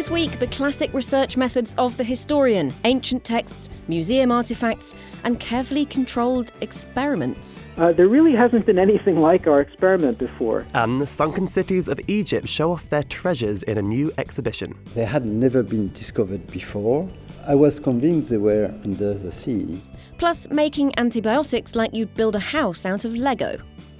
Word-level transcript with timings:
This 0.00 0.10
week, 0.10 0.38
the 0.38 0.46
classic 0.46 0.94
research 0.94 1.36
methods 1.36 1.74
of 1.76 1.94
the 1.98 2.04
historian, 2.04 2.72
ancient 2.84 3.22
texts, 3.22 3.68
museum 3.86 4.32
artifacts, 4.32 4.94
and 5.24 5.38
carefully 5.38 5.84
controlled 5.84 6.52
experiments. 6.62 7.66
Uh, 7.76 7.92
there 7.92 8.08
really 8.08 8.34
hasn't 8.34 8.64
been 8.64 8.78
anything 8.78 9.18
like 9.18 9.46
our 9.46 9.60
experiment 9.60 10.16
before. 10.18 10.64
And 10.72 11.02
the 11.02 11.06
sunken 11.06 11.46
cities 11.46 11.86
of 11.86 12.00
Egypt 12.08 12.48
show 12.48 12.72
off 12.72 12.88
their 12.88 13.02
treasures 13.02 13.62
in 13.64 13.76
a 13.76 13.82
new 13.82 14.10
exhibition. 14.16 14.74
They 14.94 15.04
had 15.04 15.26
never 15.26 15.62
been 15.62 15.92
discovered 15.92 16.46
before. 16.46 17.06
I 17.46 17.54
was 17.54 17.78
convinced 17.78 18.30
they 18.30 18.38
were 18.38 18.74
under 18.82 19.12
the 19.12 19.30
sea. 19.30 19.82
Plus, 20.16 20.48
making 20.48 20.98
antibiotics 20.98 21.76
like 21.76 21.92
you'd 21.92 22.14
build 22.14 22.36
a 22.36 22.40
house 22.40 22.86
out 22.86 23.04
of 23.04 23.18
Lego. 23.18 23.58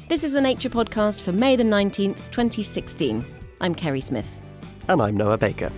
This 0.08 0.24
is 0.24 0.32
the 0.32 0.40
Nature 0.40 0.70
Podcast 0.70 1.20
for 1.20 1.32
May 1.32 1.56
the 1.56 1.64
19th, 1.64 2.30
2016. 2.30 3.22
I'm 3.60 3.74
Kerri 3.74 4.02
Smith. 4.02 4.40
And 4.88 5.02
I'm 5.02 5.14
Noah 5.14 5.36
Baker. 5.36 5.70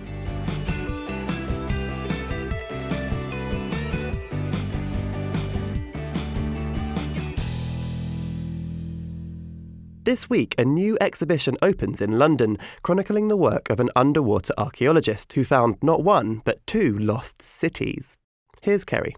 This 10.13 10.29
week, 10.29 10.53
a 10.59 10.63
new 10.63 10.95
exhibition 11.01 11.57
opens 11.63 11.99
in 11.99 12.19
London, 12.19 12.59
chronicling 12.83 13.29
the 13.29 13.35
work 13.35 13.71
of 13.71 13.79
an 13.79 13.89
underwater 13.95 14.53
archaeologist 14.59 15.33
who 15.33 15.43
found 15.43 15.77
not 15.81 16.03
one, 16.03 16.43
but 16.45 16.63
two 16.67 16.95
lost 16.99 17.41
cities. 17.41 18.19
Here's 18.61 18.85
Kerri. 18.85 19.15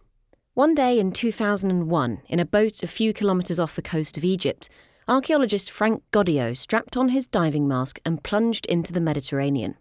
One 0.54 0.74
day 0.74 0.98
in 0.98 1.12
2001, 1.12 2.22
in 2.30 2.40
a 2.40 2.46
boat 2.46 2.82
a 2.82 2.88
few 2.88 3.12
kilometres 3.12 3.60
off 3.60 3.76
the 3.76 3.82
coast 3.82 4.18
of 4.18 4.24
Egypt, 4.24 4.70
archaeologist 5.06 5.70
Frank 5.70 6.02
Goddio 6.14 6.56
strapped 6.56 6.96
on 6.96 7.10
his 7.10 7.28
diving 7.28 7.68
mask 7.68 8.00
and 8.06 8.24
plunged 8.24 8.66
into 8.68 8.94
the 8.94 9.02
Mediterranean. 9.02 9.76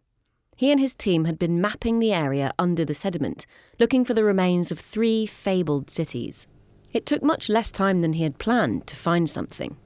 He 0.56 0.72
and 0.72 0.80
his 0.80 0.96
team 0.96 1.26
had 1.26 1.38
been 1.38 1.60
mapping 1.60 2.00
the 2.00 2.12
area 2.12 2.52
under 2.58 2.84
the 2.84 2.92
sediment, 2.92 3.46
looking 3.78 4.04
for 4.04 4.14
the 4.14 4.24
remains 4.24 4.72
of 4.72 4.80
three 4.80 5.26
fabled 5.26 5.92
cities. 5.92 6.48
It 6.92 7.06
took 7.06 7.22
much 7.22 7.48
less 7.48 7.70
time 7.70 8.00
than 8.00 8.14
he 8.14 8.24
had 8.24 8.40
planned 8.40 8.88
to 8.88 8.96
find 8.96 9.30
something. 9.30 9.76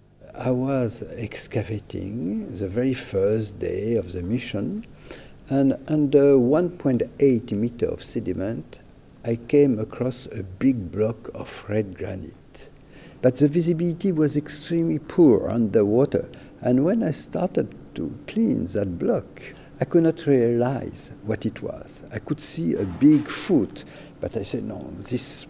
I 0.41 0.53
was 0.53 1.03
excavating 1.17 2.55
the 2.55 2.69
very 2.69 2.95
first 2.95 3.59
day 3.59 3.97
of 3.97 4.13
the 4.13 4.23
mission, 4.23 4.87
and 5.49 5.77
under 5.89 6.35
1.8 6.37 7.51
meter 7.51 7.87
of 7.87 8.05
sediment, 8.05 8.79
I 9.25 9.35
came 9.35 9.81
across 9.81 10.27
a 10.27 10.45
big 10.45 10.93
block 10.93 11.29
of 11.35 11.65
red 11.69 11.99
granite. 11.99 12.71
But 13.21 13.39
the 13.39 13.49
visibility 13.49 14.13
was 14.13 14.37
extremely 14.37 15.01
poor 15.01 15.49
underwater, 15.49 16.31
and 16.61 16.85
when 16.85 17.03
I 17.03 17.11
started 17.11 17.75
to 17.97 18.17
clean 18.29 18.67
that 18.67 18.97
block, 18.97 19.43
I 19.81 19.87
could 19.87 20.05
not 20.05 20.25
realize 20.25 21.11
what 21.25 21.47
it 21.47 21.63
was. 21.63 22.05
I 22.13 22.21
could 22.21 22.41
see 22.41 22.75
a 22.75 22.85
big 22.85 23.29
foot, 23.29 23.85
but 24.21 24.37
I 24.37 24.45
said, 24.45 24.63
no, 24.63 24.93
this 24.99 25.49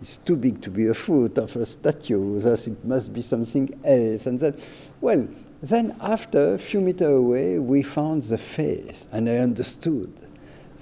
is 0.00 0.18
too 0.24 0.36
big 0.36 0.62
to 0.62 0.70
be 0.70 0.86
a 0.86 0.94
foot 0.94 1.38
of 1.38 1.56
a 1.56 1.66
statue, 1.66 2.40
thus 2.40 2.66
it 2.66 2.84
must 2.84 3.12
be 3.12 3.22
something 3.22 3.78
else. 3.84 4.26
And 4.26 4.40
then, 4.40 4.60
well, 5.00 5.28
then 5.62 5.96
after, 6.00 6.54
a 6.54 6.58
few 6.58 6.80
meters 6.80 7.18
away, 7.18 7.58
we 7.58 7.82
found 7.82 8.22
the 8.24 8.38
face, 8.38 9.08
and 9.12 9.28
I 9.28 9.36
understood 9.36 10.12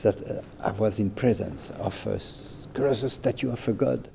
that 0.03 0.23
uh, 0.31 0.43
I 0.61 0.71
was 0.73 1.01
in 1.01 1.11
presence 1.11 1.71
of 1.79 2.07
a 2.07 2.21
colossal 2.73 3.09
statue 3.09 3.51
of 3.51 3.67
a 3.67 3.73
god. 3.73 4.09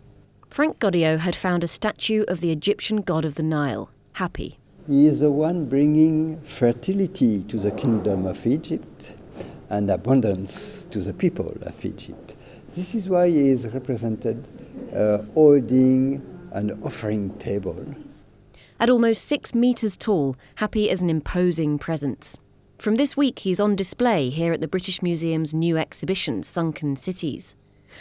Frank 0.47 0.79
Goddio 0.79 1.19
had 1.19 1.35
found 1.35 1.63
a 1.63 1.67
statue 1.67 2.23
of 2.27 2.39
the 2.39 2.51
Egyptian 2.51 3.01
god 3.01 3.25
of 3.25 3.35
the 3.35 3.43
Nile, 3.43 3.89
Hapi. 4.15 4.57
He 4.87 5.07
is 5.07 5.19
the 5.19 5.31
one 5.31 5.65
bringing 5.65 6.41
fertility 6.41 7.43
to 7.43 7.57
the 7.57 7.71
kingdom 7.71 8.25
of 8.25 8.45
Egypt 8.45 9.13
and 9.69 9.89
abundance 9.89 10.85
to 10.91 10.99
the 10.99 11.13
people 11.13 11.57
of 11.61 11.85
Egypt. 11.85 12.35
This 12.75 12.93
is 12.93 13.09
why 13.09 13.29
he 13.29 13.49
is 13.49 13.65
represented 13.67 14.47
uh, 14.95 15.19
holding 15.33 16.21
an 16.51 16.79
offering 16.83 17.35
table. 17.37 17.95
At 18.79 18.89
almost 18.89 19.25
six 19.25 19.55
metres 19.55 19.97
tall, 19.97 20.35
Hapi 20.57 20.87
is 20.87 21.01
an 21.01 21.09
imposing 21.09 21.79
presence. 21.79 22.37
From 22.77 22.95
this 22.95 23.15
week, 23.15 23.39
he's 23.39 23.59
on 23.59 23.75
display 23.75 24.29
here 24.29 24.51
at 24.51 24.61
the 24.61 24.67
British 24.67 25.01
Museum's 25.01 25.53
new 25.53 25.77
exhibition, 25.77 26.43
Sunken 26.43 26.95
Cities. 26.95 27.55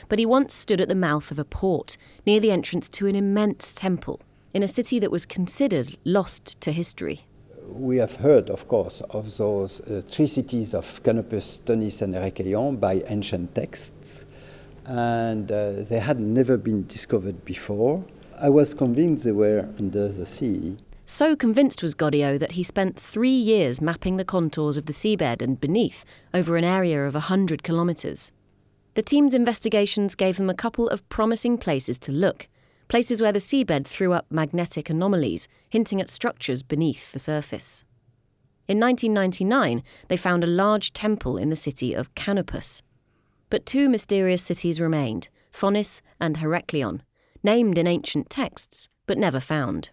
But 0.08 0.18
he 0.18 0.26
once 0.26 0.54
stood 0.54 0.80
at 0.80 0.88
the 0.88 0.94
mouth 0.94 1.30
of 1.30 1.38
a 1.38 1.44
port, 1.44 1.96
near 2.26 2.40
the 2.40 2.50
entrance 2.50 2.88
to 2.90 3.06
an 3.06 3.14
immense 3.14 3.72
temple, 3.74 4.20
in 4.52 4.62
a 4.62 4.68
city 4.68 4.98
that 4.98 5.10
was 5.10 5.26
considered 5.26 5.96
lost 6.04 6.60
to 6.62 6.72
history. 6.72 7.20
We 7.68 7.98
have 7.98 8.16
heard, 8.16 8.50
of 8.50 8.66
course, 8.66 9.02
of 9.10 9.36
those 9.36 9.80
uh, 9.82 10.02
three 10.08 10.26
cities 10.26 10.74
of 10.74 11.02
Canopus, 11.04 11.60
Thonis, 11.64 12.02
and 12.02 12.14
Herakleion 12.14 12.80
by 12.80 13.02
ancient 13.06 13.54
texts 13.54 14.26
and 14.84 15.50
uh, 15.50 15.72
they 15.82 16.00
had 16.00 16.18
never 16.20 16.56
been 16.56 16.86
discovered 16.86 17.44
before. 17.44 18.04
I 18.38 18.48
was 18.48 18.74
convinced 18.74 19.24
they 19.24 19.32
were 19.32 19.68
under 19.78 20.08
the 20.08 20.26
sea. 20.26 20.76
So 21.04 21.36
convinced 21.36 21.82
was 21.82 21.94
Goddio 21.94 22.38
that 22.38 22.52
he 22.52 22.62
spent 22.62 22.98
three 22.98 23.28
years 23.28 23.80
mapping 23.80 24.16
the 24.16 24.24
contours 24.24 24.76
of 24.76 24.86
the 24.86 24.92
seabed 24.92 25.42
and 25.42 25.60
beneath 25.60 26.04
over 26.32 26.56
an 26.56 26.64
area 26.64 27.06
of 27.06 27.14
100 27.14 27.62
kilometres. 27.62 28.32
The 28.94 29.02
team's 29.02 29.34
investigations 29.34 30.14
gave 30.14 30.36
them 30.36 30.50
a 30.50 30.54
couple 30.54 30.88
of 30.88 31.08
promising 31.08 31.58
places 31.58 31.98
to 32.00 32.12
look, 32.12 32.48
places 32.88 33.22
where 33.22 33.32
the 33.32 33.38
seabed 33.38 33.86
threw 33.86 34.12
up 34.12 34.26
magnetic 34.30 34.90
anomalies, 34.90 35.48
hinting 35.68 36.00
at 36.00 36.10
structures 36.10 36.62
beneath 36.62 37.12
the 37.12 37.18
surface. 37.18 37.84
In 38.68 38.78
1999, 38.78 39.82
they 40.08 40.16
found 40.16 40.44
a 40.44 40.46
large 40.46 40.92
temple 40.92 41.36
in 41.36 41.50
the 41.50 41.56
city 41.56 41.94
of 41.94 42.14
Canopus. 42.14 42.82
But 43.52 43.66
two 43.66 43.90
mysterious 43.90 44.42
cities 44.42 44.80
remained 44.80 45.28
Thonis 45.52 46.00
and 46.18 46.38
Herakleion, 46.38 47.02
named 47.42 47.76
in 47.76 47.86
ancient 47.86 48.30
texts, 48.30 48.88
but 49.06 49.18
never 49.18 49.40
found. 49.40 49.90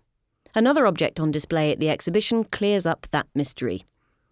Another 0.55 0.87
object 0.87 1.19
on 1.19 1.29
display 1.29 1.69
at 1.73 1.81
the 1.81 1.89
exhibition 1.89 2.45
clears 2.45 2.85
up 2.85 3.05
that 3.11 3.27
mystery 3.35 3.83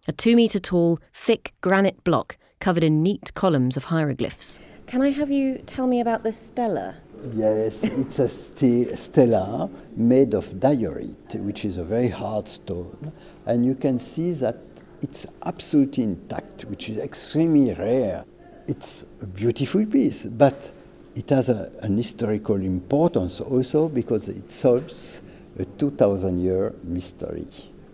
a 0.08 0.14
two 0.14 0.38
metre 0.38 0.60
tall, 0.60 1.02
thick 1.12 1.54
granite 1.60 2.02
block 2.06 2.38
covered 2.62 2.86
in 2.86 3.04
neat 3.04 3.34
columns 3.34 3.76
of 3.76 3.84
hieroglyphs. 3.92 4.62
Can 4.86 5.02
I 5.02 5.10
have 5.10 5.30
you 5.30 5.58
tell 5.66 5.88
me 5.88 6.00
about 6.00 6.24
the 6.24 6.32
stela? 6.32 6.96
Yes, 7.34 7.84
it's 7.84 8.20
a 8.20 8.30
st- 8.30 8.98
stela 8.98 9.70
made 9.94 10.34
of 10.34 10.58
diorite, 10.58 11.36
which 11.36 11.66
is 11.66 11.78
a 11.78 11.84
very 11.84 12.08
hard 12.08 12.48
stone, 12.48 13.12
and 13.46 13.66
you 13.66 13.76
can 13.76 14.00
see 14.00 14.32
that 14.32 14.60
it's 15.02 15.26
absolutely 15.44 16.04
intact, 16.04 16.64
which 16.64 16.88
is 16.90 16.96
extremely 16.96 17.74
rare. 17.74 18.24
It's 18.68 19.06
a 19.22 19.26
beautiful 19.26 19.86
piece, 19.86 20.26
but 20.26 20.72
it 21.16 21.30
has 21.30 21.48
a, 21.48 21.72
an 21.82 21.96
historical 21.96 22.58
importance 22.58 23.40
also 23.40 23.88
because 23.88 24.28
it 24.28 24.52
solves 24.52 25.22
a 25.58 25.64
2000 25.64 26.40
year 26.40 26.74
mystery. 26.84 27.48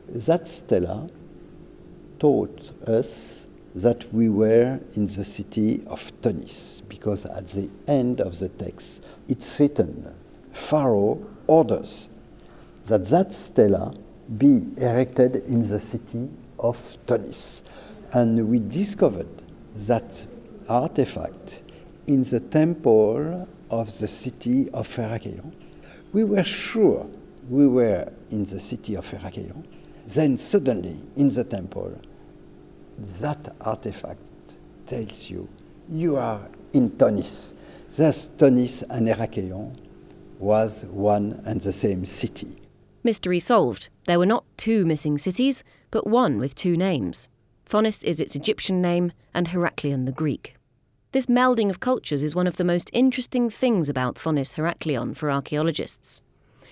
That 0.09 0.47
stela 0.47 1.09
taught 2.19 2.72
us 2.88 3.45
that 3.75 4.12
we 4.12 4.29
were 4.29 4.79
in 4.95 5.06
the 5.06 5.23
city 5.23 5.83
of 5.85 6.12
Thonis 6.22 6.81
because 6.89 7.25
at 7.28 7.50
the 7.50 7.69
end 7.88 8.19
of 8.19 8.39
the 8.39 8.50
text 8.50 9.03
it's 9.28 9.59
written 9.59 10.13
Pharaoh 10.51 11.23
orders 11.45 12.09
that 12.85 13.06
that 13.06 13.33
stela 13.33 13.94
be 14.38 14.67
erected 14.78 15.35
in 15.47 15.69
the 15.69 15.79
city 15.79 16.29
of 16.59 16.97
Thonis. 17.06 17.62
And 18.12 18.50
we 18.50 18.59
discovered 18.59 19.41
that 19.75 20.25
artifact 20.68 21.62
in 22.07 22.24
the 22.24 22.40
temple 22.40 23.47
of 23.69 24.00
the 24.00 24.07
city 24.07 24.69
of 24.72 24.88
Herakleion. 24.96 25.53
We 26.12 26.24
were 26.24 26.44
sure 26.44 27.07
we 27.50 27.68
were 27.68 28.12
in 28.29 28.44
the 28.46 28.59
city 28.59 28.96
of 28.96 29.09
Herakleion. 29.09 29.66
Then 30.06 30.38
suddenly, 30.38 30.97
in 31.16 31.29
the 31.29 31.44
temple, 31.44 32.00
that 32.97 33.56
artifact 33.62 34.19
tells 34.86 35.30
you 35.30 35.48
you 35.89 36.18
are 36.18 36.48
in 36.74 36.92
Thonis. 36.92 37.54
Thus, 37.95 38.30
Thonis 38.38 38.83
and 38.89 39.07
Herakleion 39.07 39.77
was 40.39 40.86
one 40.86 41.42
and 41.45 41.62
the 41.62 41.71
same 41.71 42.06
city. 42.06 42.57
Mystery 43.04 43.39
solved. 43.39 43.89
There 44.06 44.19
were 44.19 44.25
not 44.25 44.45
two 44.57 44.86
missing 44.86 45.18
cities, 45.18 45.63
but 45.92 46.07
one 46.07 46.38
with 46.38 46.56
two 46.56 46.77
names. 46.77 47.30
Thonis 47.69 48.04
is 48.04 48.19
its 48.19 48.36
Egyptian 48.36 48.81
name, 48.81 49.12
and 49.33 49.50
Herakleion 49.50 50.06
the 50.06 50.12
Greek. 50.12 50.56
This 51.12 51.27
melding 51.27 51.69
of 51.69 51.80
cultures 51.80 52.24
is 52.24 52.33
one 52.33 52.47
of 52.47 52.57
the 52.57 52.63
most 52.63 52.89
interesting 52.91 53.50
things 53.50 53.89
about 53.89 54.15
Thonis 54.15 54.56
Herakleion 54.56 55.15
for 55.15 55.30
archaeologists. 55.30 56.24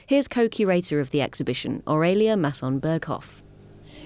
Here's 0.05 0.27
co 0.27 0.49
curator 0.49 0.99
of 0.99 1.11
the 1.11 1.21
exhibition, 1.21 1.83
Aurelia 1.87 2.35
Masson 2.35 2.81
Berghoff. 2.81 3.41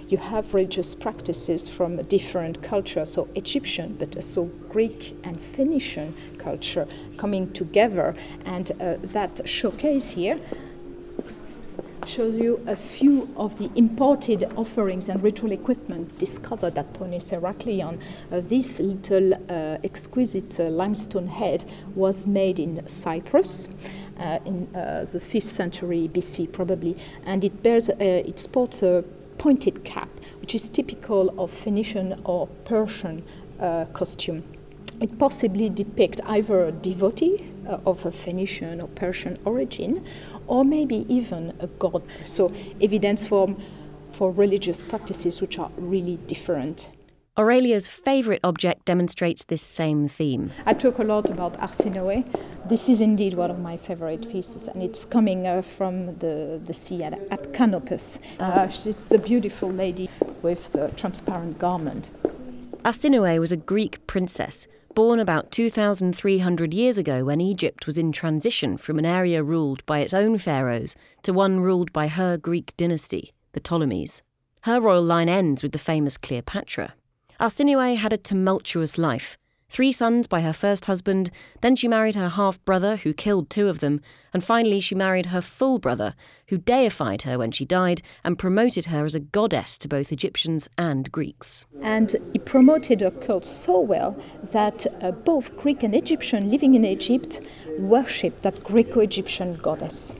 You 0.07 0.17
have 0.17 0.53
religious 0.53 0.93
practices 0.93 1.67
from 1.67 1.97
different 2.03 2.61
cultures, 2.61 3.13
so 3.13 3.27
Egyptian, 3.33 3.95
but 3.97 4.15
also 4.15 4.43
Greek 4.69 5.17
and 5.23 5.39
Phoenician 5.41 6.13
culture 6.37 6.87
coming 7.17 7.51
together, 7.53 8.13
and 8.45 8.71
uh, 8.79 8.97
that 9.01 9.47
showcase 9.47 10.09
here 10.09 10.39
shows 12.07 12.35
you 12.35 12.63
a 12.67 12.75
few 12.75 13.29
of 13.35 13.57
the 13.57 13.69
imported 13.75 14.43
offerings 14.55 15.09
and 15.09 15.21
ritual 15.23 15.51
equipment 15.51 16.17
discovered 16.17 16.77
at 16.77 16.93
Thonis 16.93 17.31
Herakleion. 17.31 17.99
Uh, 18.31 18.41
this 18.41 18.79
little 18.79 19.33
uh, 19.33 19.77
exquisite 19.83 20.59
uh, 20.59 20.63
limestone 20.63 21.27
head 21.27 21.65
was 21.95 22.27
made 22.27 22.59
in 22.59 22.87
Cyprus. 22.87 23.67
Uh, 24.17 24.39
in 24.45 24.73
uh, 24.73 25.05
the 25.11 25.19
5th 25.19 25.49
century 25.49 26.09
BC, 26.13 26.49
probably, 26.49 26.95
and 27.25 27.43
it 27.43 27.61
bears 27.61 27.89
uh, 27.89 27.95
it 27.99 28.39
sports 28.39 28.81
a 28.81 29.03
pointed 29.37 29.83
cap, 29.83 30.07
which 30.39 30.55
is 30.55 30.69
typical 30.69 31.37
of 31.37 31.51
Phoenician 31.51 32.21
or 32.23 32.47
Persian 32.63 33.23
costume. 33.91 34.43
It 35.01 35.19
possibly 35.19 35.69
depicts 35.69 36.21
either 36.25 36.65
a 36.65 36.71
devotee 36.71 37.45
uh, 37.67 37.79
of 37.85 38.05
a 38.05 38.11
Phoenician 38.11 38.81
or 38.81 38.87
Persian 38.89 39.37
origin, 39.45 40.05
or 40.47 40.63
maybe 40.63 41.05
even 41.09 41.53
a 41.59 41.67
god. 41.67 42.03
So, 42.25 42.51
evidence 42.81 43.25
for, 43.27 43.55
for 44.11 44.31
religious 44.31 44.81
practices 44.81 45.41
which 45.41 45.59
are 45.59 45.71
really 45.77 46.17
different. 46.27 46.89
Aurelia's 47.37 47.89
favourite 47.89 48.39
object 48.45 48.85
demonstrates 48.85 49.43
this 49.43 49.61
same 49.61 50.07
theme. 50.07 50.51
I 50.65 50.73
talk 50.73 50.99
a 50.99 51.03
lot 51.03 51.29
about 51.29 51.59
Arsinoe. 51.59 52.23
This 52.69 52.87
is 52.87 53.01
indeed 53.01 53.33
one 53.33 53.51
of 53.51 53.59
my 53.59 53.75
favourite 53.75 54.31
pieces, 54.31 54.69
and 54.69 54.81
it's 54.81 55.03
coming 55.03 55.45
uh, 55.45 55.61
from 55.61 56.17
the, 56.19 56.61
the 56.63 56.73
sea 56.73 57.03
at, 57.03 57.19
at 57.29 57.51
Canopus. 57.51 58.19
Uh, 58.39 58.69
she's 58.69 59.07
the 59.07 59.17
beautiful 59.17 59.69
lady 59.69 60.09
with 60.41 60.71
the 60.71 60.87
transparent 60.95 61.59
garment. 61.59 62.09
Arsinoe 62.85 63.37
was 63.37 63.51
a 63.51 63.57
Greek 63.57 64.07
princess 64.07 64.69
born 64.95 65.19
about 65.19 65.51
2,300 65.51 66.73
years 66.73 66.97
ago 66.97 67.25
when 67.25 67.41
Egypt 67.41 67.85
was 67.85 67.97
in 67.99 68.13
transition 68.13 68.77
from 68.77 68.97
an 68.97 69.05
area 69.05 69.43
ruled 69.43 69.85
by 69.85 69.99
its 69.99 70.13
own 70.13 70.37
pharaohs 70.37 70.95
to 71.21 71.33
one 71.33 71.59
ruled 71.59 71.91
by 71.91 72.07
her 72.07 72.37
Greek 72.37 72.75
dynasty, 72.77 73.33
the 73.51 73.59
Ptolemies. 73.59 74.21
Her 74.61 74.79
royal 74.79 75.03
line 75.03 75.29
ends 75.29 75.61
with 75.61 75.73
the 75.73 75.77
famous 75.77 76.17
Cleopatra. 76.17 76.95
Arsinoe 77.39 77.97
had 77.97 78.13
a 78.13 78.17
tumultuous 78.17 78.97
life. 78.97 79.37
Three 79.67 79.91
sons 79.91 80.27
by 80.27 80.41
her 80.41 80.53
first 80.53 80.85
husband, 80.85 81.31
then 81.61 81.75
she 81.75 81.87
married 81.87 82.15
her 82.15 82.29
half 82.29 82.63
brother, 82.65 82.97
who 82.97 83.13
killed 83.13 83.49
two 83.49 83.67
of 83.67 83.79
them, 83.79 83.99
and 84.31 84.43
finally 84.43 84.79
she 84.79 84.95
married 84.95 85.27
her 85.27 85.41
full 85.41 85.79
brother, 85.79 86.13
who 86.47 86.57
deified 86.57 87.23
her 87.23 87.37
when 87.37 87.51
she 87.51 87.65
died 87.65 88.01
and 88.23 88.37
promoted 88.37 88.85
her 88.85 89.05
as 89.05 89.15
a 89.15 89.19
goddess 89.19 89.77
to 89.79 89.87
both 89.87 90.11
Egyptians 90.11 90.69
and 90.77 91.11
Greeks. 91.11 91.65
And 91.81 92.15
he 92.31 92.39
promoted 92.39 93.01
her 93.01 93.11
cult 93.11 93.43
so 93.43 93.79
well 93.79 94.15
that 94.51 94.85
uh, 95.01 95.11
both 95.11 95.57
Greek 95.57 95.81
and 95.83 95.95
Egyptian 95.95 96.49
living 96.49 96.75
in 96.75 96.85
Egypt 96.85 97.41
worshipped 97.79 98.43
that 98.43 98.63
Greco 98.63 98.99
Egyptian 98.99 99.55
goddess 99.55 100.13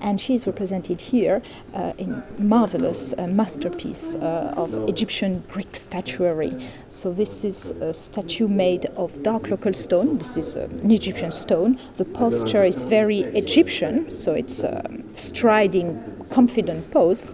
and 0.00 0.20
she 0.20 0.34
is 0.34 0.46
represented 0.46 1.00
here 1.00 1.42
uh, 1.74 1.92
in 1.98 2.22
marvelous 2.38 3.14
uh, 3.18 3.26
masterpiece 3.26 4.14
uh, 4.14 4.54
of 4.56 4.88
Egyptian 4.88 5.42
Greek 5.48 5.76
statuary. 5.76 6.68
So 6.88 7.12
this 7.12 7.44
is 7.44 7.70
a 7.80 7.92
statue 7.94 8.48
made 8.48 8.86
of 8.96 9.22
dark 9.22 9.48
local 9.48 9.74
stone. 9.74 10.18
This 10.18 10.36
is 10.36 10.56
uh, 10.56 10.68
an 10.82 10.90
Egyptian 10.90 11.32
stone. 11.32 11.78
The 11.96 12.04
posture 12.04 12.64
is 12.64 12.84
very 12.84 13.20
Egyptian, 13.20 14.12
so 14.12 14.32
it's 14.32 14.62
a 14.62 14.82
striding, 15.14 16.26
confident 16.30 16.90
pose. 16.90 17.30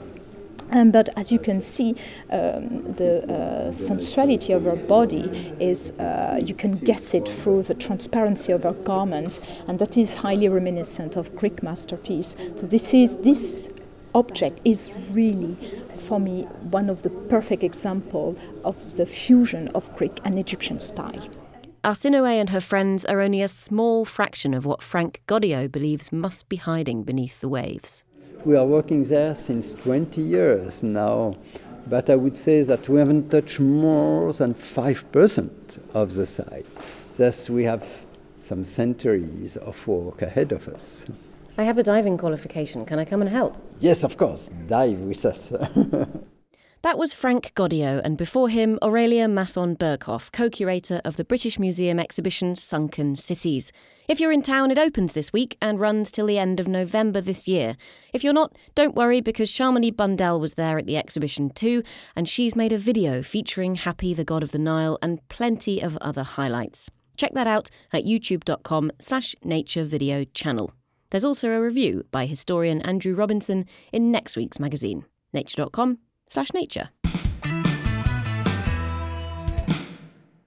Um, 0.71 0.91
but 0.91 1.09
as 1.17 1.31
you 1.31 1.39
can 1.39 1.61
see, 1.61 1.95
um, 2.31 2.93
the 2.95 3.25
uh, 3.33 3.73
sensuality 3.73 4.53
of 4.53 4.65
her 4.65 4.77
body 4.77 5.55
is, 5.61 5.93
uh, 5.93 6.41
you 6.45 6.55
can 6.55 6.73
guess 6.79 7.15
it 7.15 7.29
through 7.29 7.63
the 7.65 7.75
transparency 7.75 8.53
of 8.53 8.65
her 8.65 8.73
garment, 8.73 9.41
and 9.69 9.79
that 9.79 9.97
is 9.97 10.15
highly 10.15 10.49
reminiscent 10.49 11.17
of 11.17 11.35
Greek 11.37 11.63
masterpiece. 11.63 12.35
So 12.57 12.67
this 12.67 12.93
is, 12.93 13.19
this 13.19 13.69
object 14.15 14.61
is 14.65 14.91
really, 15.11 15.57
for 16.07 16.19
me, 16.19 16.43
one 16.71 16.91
of 16.91 17.03
the 17.03 17.11
perfect 17.11 17.63
example 17.63 18.37
of 18.65 18.97
the 18.97 19.07
fusion 19.07 19.69
of 19.69 19.95
Greek 19.97 20.21
and 20.25 20.39
Egyptian 20.39 20.81
style. 20.81 21.29
Arsinoe 21.85 22.41
and 22.41 22.51
her 22.51 22.61
friends 22.61 23.05
are 23.05 23.21
only 23.21 23.43
a 23.43 23.49
small 23.49 24.05
fraction 24.05 24.55
of 24.55 24.67
what 24.67 24.83
Frank 24.83 25.23
Goddio 25.29 25.71
believes 25.71 26.11
must 26.11 26.49
be 26.49 26.57
hiding 26.57 27.05
beneath 27.05 27.41
the 27.41 27.49
waves. 27.49 28.05
We 28.47 28.57
are 28.57 28.65
working 28.65 29.03
there 29.03 29.35
since 29.35 29.73
20 29.73 30.23
years 30.23 30.81
now, 30.81 31.35
but 31.89 32.09
I 32.09 32.15
would 32.15 32.37
say 32.37 32.63
that 32.63 32.89
we 32.89 33.01
haven't 33.01 33.29
touched 33.29 33.59
more 33.59 34.33
than 34.33 34.55
5% 34.55 35.51
of 35.93 36.15
the 36.15 36.27
site. 36.27 36.65
Thus, 37.17 37.51
we 37.51 37.65
have 37.65 37.85
some 38.37 38.63
centuries 38.63 39.57
of 39.57 39.89
work 39.89 40.23
ahead 40.23 40.53
of 40.53 40.69
us. 40.69 41.05
I 41.59 41.65
have 41.65 41.77
a 41.77 41.83
diving 41.83 42.19
qualification. 42.19 42.87
Can 42.87 43.01
I 43.01 43.05
come 43.05 43.21
and 43.21 43.31
help? 43.31 43.57
Yes, 43.81 44.05
of 44.05 44.17
course. 44.17 44.49
Dive 44.69 45.01
with 45.01 45.25
us. 45.25 45.53
That 46.87 46.99
was 46.99 47.13
Frank 47.13 47.53
Goddio, 47.57 48.01
and 48.05 48.17
before 48.17 48.49
him, 48.49 48.79
Aurelia 48.81 49.27
Masson 49.27 49.75
Berghoff, 49.75 50.31
co 50.31 50.49
curator 50.49 51.01
of 51.05 51.17
the 51.17 51.25
British 51.25 51.59
Museum 51.59 51.99
exhibition 51.99 52.55
Sunken 52.55 53.17
Cities. 53.17 53.73
If 54.07 54.21
you're 54.21 54.31
in 54.31 54.41
town, 54.41 54.71
it 54.71 54.79
opens 54.79 55.13
this 55.13 55.33
week 55.33 55.57
and 55.61 55.81
runs 55.81 56.13
till 56.13 56.27
the 56.27 56.39
end 56.39 56.61
of 56.61 56.69
November 56.69 57.21
this 57.21 57.49
year. 57.49 57.77
If 58.13 58.23
you're 58.23 58.33
not, 58.33 58.55
don't 58.77 58.95
worry 58.95 59.21
because 59.21 59.51
Shamini 59.51 59.97
Bundell 59.97 60.39
was 60.39 60.55
there 60.55 60.79
at 60.79 60.87
the 60.87 60.97
exhibition 60.97 61.51
too, 61.51 61.83
and 62.15 62.29
she's 62.29 62.55
made 62.55 62.73
a 62.73 62.79
video 62.79 63.21
featuring 63.21 63.75
Hapi, 63.75 64.15
the 64.15 64.23
god 64.23 64.45
of 64.45 64.53
the 64.53 64.59
Nile, 64.61 64.97
and 65.03 65.29
plenty 65.29 65.83
of 65.83 65.97
other 65.97 66.23
highlights. 66.23 66.89
Check 67.17 67.33
that 67.35 67.49
out 67.49 67.69
at 67.93 68.05
youtube.com 68.05 68.93
slash 69.01 69.35
nature 69.43 69.83
video 69.83 70.23
channel. 70.23 70.73
There's 71.11 71.25
also 71.25 71.51
a 71.51 71.61
review 71.61 72.05
by 72.13 72.27
historian 72.27 72.81
Andrew 72.83 73.17
Robinson 73.17 73.67
in 73.93 74.13
next 74.13 74.37
week's 74.37 74.61
magazine, 74.61 75.05
nature.com 75.33 75.99
slash 76.27 76.53
nature. 76.53 76.91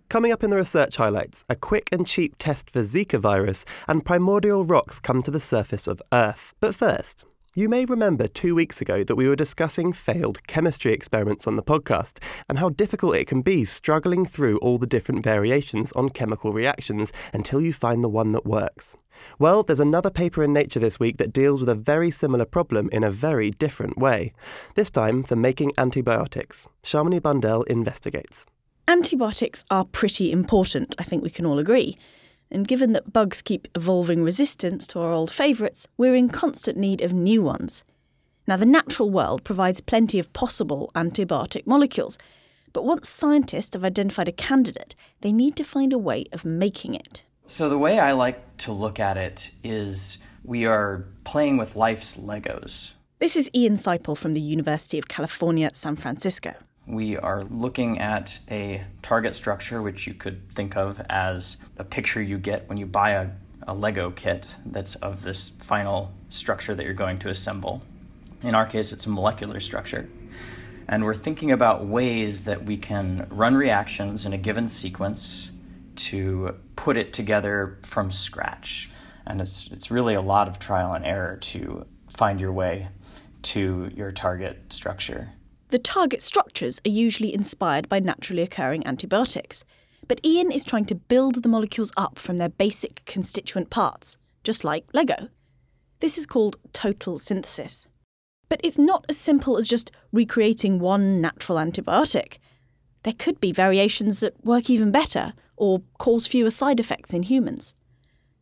Coming 0.09 0.31
up 0.31 0.43
in 0.43 0.49
the 0.49 0.57
research 0.57 0.95
highlights, 0.97 1.45
a 1.49 1.55
quick 1.55 1.89
and 1.91 2.05
cheap 2.05 2.35
test 2.39 2.71
for 2.71 2.81
Zika 2.81 3.19
virus 3.19 3.63
and 3.87 4.03
primordial 4.03 4.65
rocks 4.65 4.99
come 4.99 5.21
to 5.21 5.29
the 5.29 5.39
surface 5.39 5.87
of 5.87 6.01
Earth. 6.11 6.55
But 6.59 6.73
first, 6.73 7.25
you 7.55 7.67
may 7.67 7.83
remember 7.85 8.27
two 8.27 8.53
weeks 8.53 8.79
ago 8.79 9.03
that 9.03 9.15
we 9.15 9.27
were 9.27 9.35
discussing 9.35 9.91
failed 9.91 10.45
chemistry 10.47 10.93
experiments 10.93 11.47
on 11.47 11.55
the 11.55 11.63
podcast 11.63 12.21
and 12.47 12.59
how 12.59 12.69
difficult 12.69 13.15
it 13.15 13.27
can 13.27 13.41
be 13.41 13.65
struggling 13.65 14.25
through 14.25 14.59
all 14.59 14.77
the 14.77 14.85
different 14.85 15.23
variations 15.23 15.91
on 15.93 16.09
chemical 16.09 16.53
reactions 16.53 17.11
until 17.33 17.59
you 17.59 17.73
find 17.73 18.03
the 18.03 18.09
one 18.09 18.33
that 18.33 18.45
works. 18.45 18.95
Well, 19.39 19.63
there's 19.63 19.79
another 19.79 20.11
paper 20.11 20.43
in 20.43 20.53
Nature 20.53 20.79
this 20.79 20.99
week 20.99 21.17
that 21.17 21.33
deals 21.33 21.59
with 21.59 21.69
a 21.69 21.75
very 21.75 22.11
similar 22.11 22.45
problem 22.45 22.87
in 22.91 23.03
a 23.03 23.11
very 23.11 23.49
different 23.49 23.97
way. 23.97 24.31
This 24.75 24.91
time 24.91 25.23
for 25.23 25.35
making 25.35 25.71
antibiotics. 25.77 26.67
Shamini 26.83 27.21
Bundell 27.21 27.63
investigates. 27.63 28.45
Antibiotics 28.87 29.65
are 29.71 29.85
pretty 29.85 30.31
important, 30.31 30.95
I 30.99 31.03
think 31.03 31.23
we 31.23 31.29
can 31.29 31.45
all 31.45 31.59
agree. 31.59 31.97
And 32.51 32.67
given 32.67 32.93
that 32.93 33.13
bugs 33.13 33.41
keep 33.41 33.67
evolving 33.75 34.23
resistance 34.23 34.87
to 34.87 34.99
our 34.99 35.11
old 35.11 35.31
favourites, 35.31 35.87
we're 35.97 36.15
in 36.15 36.29
constant 36.29 36.77
need 36.77 37.01
of 37.01 37.13
new 37.13 37.43
ones. 37.43 37.83
Now, 38.47 38.57
the 38.57 38.65
natural 38.65 39.11
world 39.11 39.43
provides 39.43 39.81
plenty 39.81 40.17
of 40.17 40.33
possible 40.33 40.91
antibiotic 40.95 41.67
molecules, 41.67 42.17
but 42.73 42.83
once 42.83 43.07
scientists 43.07 43.75
have 43.75 43.83
identified 43.83 44.27
a 44.27 44.31
candidate, 44.31 44.95
they 45.21 45.31
need 45.31 45.55
to 45.57 45.63
find 45.63 45.93
a 45.93 45.99
way 45.99 46.25
of 46.31 46.45
making 46.45 46.95
it. 46.95 47.23
So, 47.45 47.69
the 47.69 47.77
way 47.77 47.99
I 47.99 48.13
like 48.13 48.57
to 48.57 48.71
look 48.71 48.99
at 48.99 49.17
it 49.17 49.51
is 49.63 50.17
we 50.43 50.65
are 50.65 51.05
playing 51.23 51.57
with 51.57 51.75
life's 51.75 52.15
Legos. 52.15 52.93
This 53.19 53.35
is 53.35 53.49
Ian 53.53 53.73
Seiple 53.73 54.17
from 54.17 54.33
the 54.33 54.41
University 54.41 54.97
of 54.97 55.07
California, 55.07 55.69
San 55.73 55.95
Francisco 55.95 56.53
we 56.89 57.17
are 57.17 57.43
looking 57.43 57.99
at 57.99 58.39
a 58.49 58.83
target 59.01 59.35
structure, 59.35 59.81
which 59.81 60.07
you 60.07 60.13
could 60.13 60.49
think 60.51 60.75
of 60.75 61.01
as 61.09 61.57
a 61.77 61.83
picture 61.83 62.21
you 62.21 62.37
get 62.37 62.67
when 62.67 62.77
you 62.77 62.85
buy 62.85 63.11
a, 63.11 63.29
a 63.67 63.73
Lego 63.73 64.09
kit 64.09 64.55
that's 64.65 64.95
of 64.95 65.21
this 65.21 65.49
final 65.59 66.11
structure 66.29 66.73
that 66.73 66.83
you're 66.83 66.93
going 66.93 67.19
to 67.19 67.29
assemble. 67.29 67.83
In 68.41 68.55
our 68.55 68.65
case, 68.65 68.91
it's 68.91 69.05
a 69.05 69.09
molecular 69.09 69.59
structure. 69.59 70.09
And 70.87 71.05
we're 71.05 71.13
thinking 71.13 71.51
about 71.51 71.85
ways 71.85 72.41
that 72.41 72.65
we 72.65 72.77
can 72.77 73.27
run 73.29 73.53
reactions 73.53 74.25
in 74.25 74.33
a 74.33 74.37
given 74.37 74.67
sequence 74.67 75.51
to 75.95 76.55
put 76.75 76.97
it 76.97 77.13
together 77.13 77.77
from 77.83 78.09
scratch. 78.09 78.89
And 79.27 79.39
it's, 79.41 79.69
it's 79.69 79.91
really 79.91 80.15
a 80.15 80.21
lot 80.21 80.47
of 80.47 80.57
trial 80.57 80.93
and 80.93 81.05
error 81.05 81.37
to 81.37 81.85
find 82.09 82.41
your 82.41 82.51
way 82.51 82.87
to 83.41 83.91
your 83.93 84.11
target 84.11 84.73
structure. 84.73 85.33
The 85.69 85.77
target 85.77 86.23
structures 86.23 86.81
are 86.83 86.89
usually 86.89 87.31
inspired 87.31 87.87
by 87.87 87.99
naturally 87.99 88.41
occurring 88.41 88.85
antibiotics, 88.87 89.63
but 90.07 90.19
Ian 90.25 90.51
is 90.51 90.65
trying 90.65 90.85
to 90.85 90.95
build 90.95 91.43
the 91.43 91.49
molecules 91.49 91.91
up 91.95 92.17
from 92.17 92.37
their 92.37 92.49
basic 92.49 93.05
constituent 93.05 93.69
parts, 93.69 94.17
just 94.43 94.63
like 94.63 94.85
Lego. 94.93 95.29
This 95.99 96.17
is 96.17 96.25
called 96.25 96.55
total 96.73 97.19
synthesis. 97.19 97.85
But 98.47 98.61
it's 98.63 98.79
not 98.79 99.05
as 99.09 99.17
simple 99.19 99.57
as 99.57 99.67
just 99.67 99.91
recreating 100.11 100.79
one 100.79 101.21
natural 101.21 101.59
antibiotic. 101.59 102.39
There 103.03 103.13
could 103.13 103.39
be 103.39 103.51
variations 103.51 104.21
that 104.21 104.43
work 104.43 104.71
even 104.71 104.91
better 104.91 105.33
or 105.55 105.83
cause 105.99 106.25
fewer 106.25 106.49
side 106.49 106.79
effects 106.79 107.13
in 107.13 107.21
humans. 107.21 107.75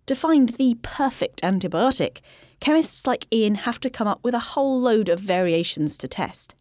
To 0.05 0.15
find 0.15 0.49
the 0.49 0.77
perfect 0.81 1.41
antibiotic, 1.41 2.21
chemists 2.61 3.05
like 3.05 3.27
Ian 3.33 3.55
have 3.55 3.81
to 3.81 3.89
come 3.89 4.07
up 4.07 4.23
with 4.23 4.33
a 4.33 4.55
whole 4.55 4.79
load 4.79 5.09
of 5.09 5.19
variations 5.19 5.97
to 5.97 6.07
test. 6.07 6.55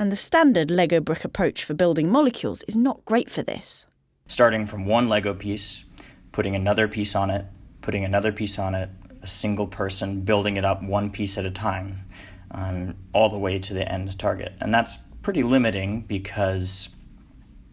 And 0.00 0.12
the 0.12 0.16
standard 0.16 0.70
Lego 0.70 1.00
brick 1.00 1.24
approach 1.24 1.64
for 1.64 1.74
building 1.74 2.08
molecules 2.08 2.62
is 2.68 2.76
not 2.76 3.04
great 3.04 3.28
for 3.28 3.42
this. 3.42 3.86
Starting 4.28 4.64
from 4.64 4.86
one 4.86 5.08
Lego 5.08 5.34
piece, 5.34 5.84
putting 6.30 6.54
another 6.54 6.86
piece 6.86 7.16
on 7.16 7.30
it, 7.30 7.46
putting 7.80 8.04
another 8.04 8.30
piece 8.30 8.60
on 8.60 8.76
it, 8.76 8.90
a 9.22 9.26
single 9.26 9.66
person 9.66 10.20
building 10.20 10.56
it 10.56 10.64
up 10.64 10.82
one 10.84 11.10
piece 11.10 11.36
at 11.36 11.44
a 11.44 11.50
time, 11.50 12.04
um, 12.52 12.94
all 13.12 13.28
the 13.28 13.38
way 13.38 13.58
to 13.58 13.74
the 13.74 13.90
end 13.90 14.16
target. 14.20 14.52
And 14.60 14.72
that's 14.72 14.98
pretty 15.22 15.42
limiting 15.42 16.02
because 16.02 16.90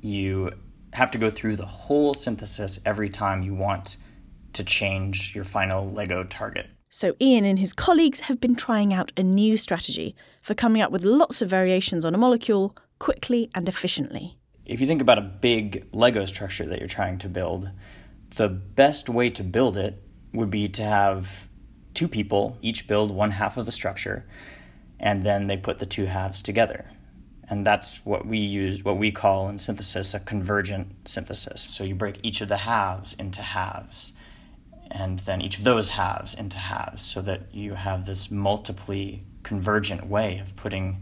you 0.01 0.51
have 0.93 1.11
to 1.11 1.19
go 1.19 1.29
through 1.29 1.57
the 1.57 1.65
whole 1.65 2.15
synthesis 2.15 2.79
every 2.85 3.09
time 3.09 3.43
you 3.43 3.53
want 3.53 3.97
to 4.53 4.63
change 4.63 5.35
your 5.35 5.43
final 5.43 5.91
Lego 5.91 6.23
target. 6.23 6.67
So, 6.89 7.13
Ian 7.21 7.43
and 7.43 7.59
his 7.59 7.73
colleagues 7.73 8.21
have 8.21 8.39
been 8.39 8.55
trying 8.55 8.93
out 8.93 9.11
a 9.17 9.21
new 9.21 9.57
strategy 9.57 10.15
for 10.45 10.53
coming 10.53 10.79
up 10.79 10.91
with 10.91 11.03
lots 11.03 11.41
of 11.41 11.49
variations 11.49 12.05
on 12.05 12.13
a 12.13 12.19
molecule 12.19 12.77
quickly 12.99 13.49
and 13.55 13.67
efficiently. 13.67 14.37
If 14.63 14.79
you 14.79 14.85
think 14.85 15.01
about 15.01 15.17
a 15.17 15.21
big 15.21 15.87
Lego 15.91 16.27
structure 16.27 16.67
that 16.67 16.77
you're 16.77 16.87
trying 16.87 17.17
to 17.17 17.27
build, 17.27 17.71
the 18.35 18.47
best 18.47 19.09
way 19.09 19.31
to 19.31 19.43
build 19.43 19.75
it 19.75 20.03
would 20.33 20.51
be 20.51 20.69
to 20.69 20.83
have 20.83 21.47
two 21.95 22.07
people 22.07 22.59
each 22.61 22.85
build 22.85 23.09
one 23.09 23.31
half 23.31 23.57
of 23.57 23.67
a 23.67 23.71
structure, 23.71 24.27
and 24.99 25.23
then 25.23 25.47
they 25.47 25.57
put 25.57 25.79
the 25.79 25.85
two 25.87 26.05
halves 26.05 26.43
together. 26.43 26.91
And 27.49 27.65
that's 27.65 28.05
what 28.05 28.27
we 28.27 28.37
use, 28.37 28.83
what 28.83 28.97
we 28.97 29.11
call 29.11 29.49
in 29.49 29.57
synthesis 29.57 30.13
a 30.13 30.19
convergent 30.19 31.07
synthesis. 31.09 31.61
So 31.61 31.83
you 31.83 31.95
break 31.95 32.19
each 32.21 32.39
of 32.41 32.49
the 32.49 32.57
halves 32.57 33.15
into 33.15 33.41
halves 33.41 34.13
and 34.91 35.19
then 35.19 35.41
each 35.41 35.57
of 35.57 35.63
those 35.63 35.89
halves 35.89 36.35
into 36.35 36.59
halves 36.59 37.01
so 37.01 37.19
that 37.23 37.53
you 37.53 37.73
have 37.73 38.05
this 38.05 38.29
multiply 38.29 39.15
convergent 39.45 40.07
way 40.07 40.39
of 40.39 40.55
putting 40.57 41.01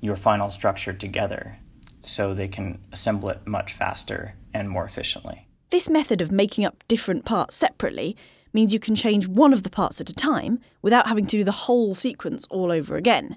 your 0.00 0.16
final 0.16 0.50
structure 0.50 0.92
together 0.92 1.56
so 2.02 2.34
they 2.34 2.48
can 2.48 2.78
assemble 2.92 3.30
it 3.30 3.46
much 3.46 3.72
faster 3.72 4.34
and 4.52 4.68
more 4.68 4.84
efficiently. 4.84 5.48
This 5.70 5.88
method 5.88 6.20
of 6.20 6.30
making 6.30 6.66
up 6.66 6.84
different 6.88 7.24
parts 7.24 7.56
separately 7.56 8.16
means 8.52 8.72
you 8.72 8.78
can 8.78 8.94
change 8.94 9.26
one 9.26 9.52
of 9.52 9.62
the 9.62 9.70
parts 9.70 10.00
at 10.00 10.10
a 10.10 10.14
time 10.14 10.60
without 10.82 11.06
having 11.06 11.24
to 11.26 11.38
do 11.38 11.44
the 11.44 11.64
whole 11.66 11.94
sequence 11.94 12.46
all 12.50 12.70
over 12.70 12.96
again. 12.96 13.36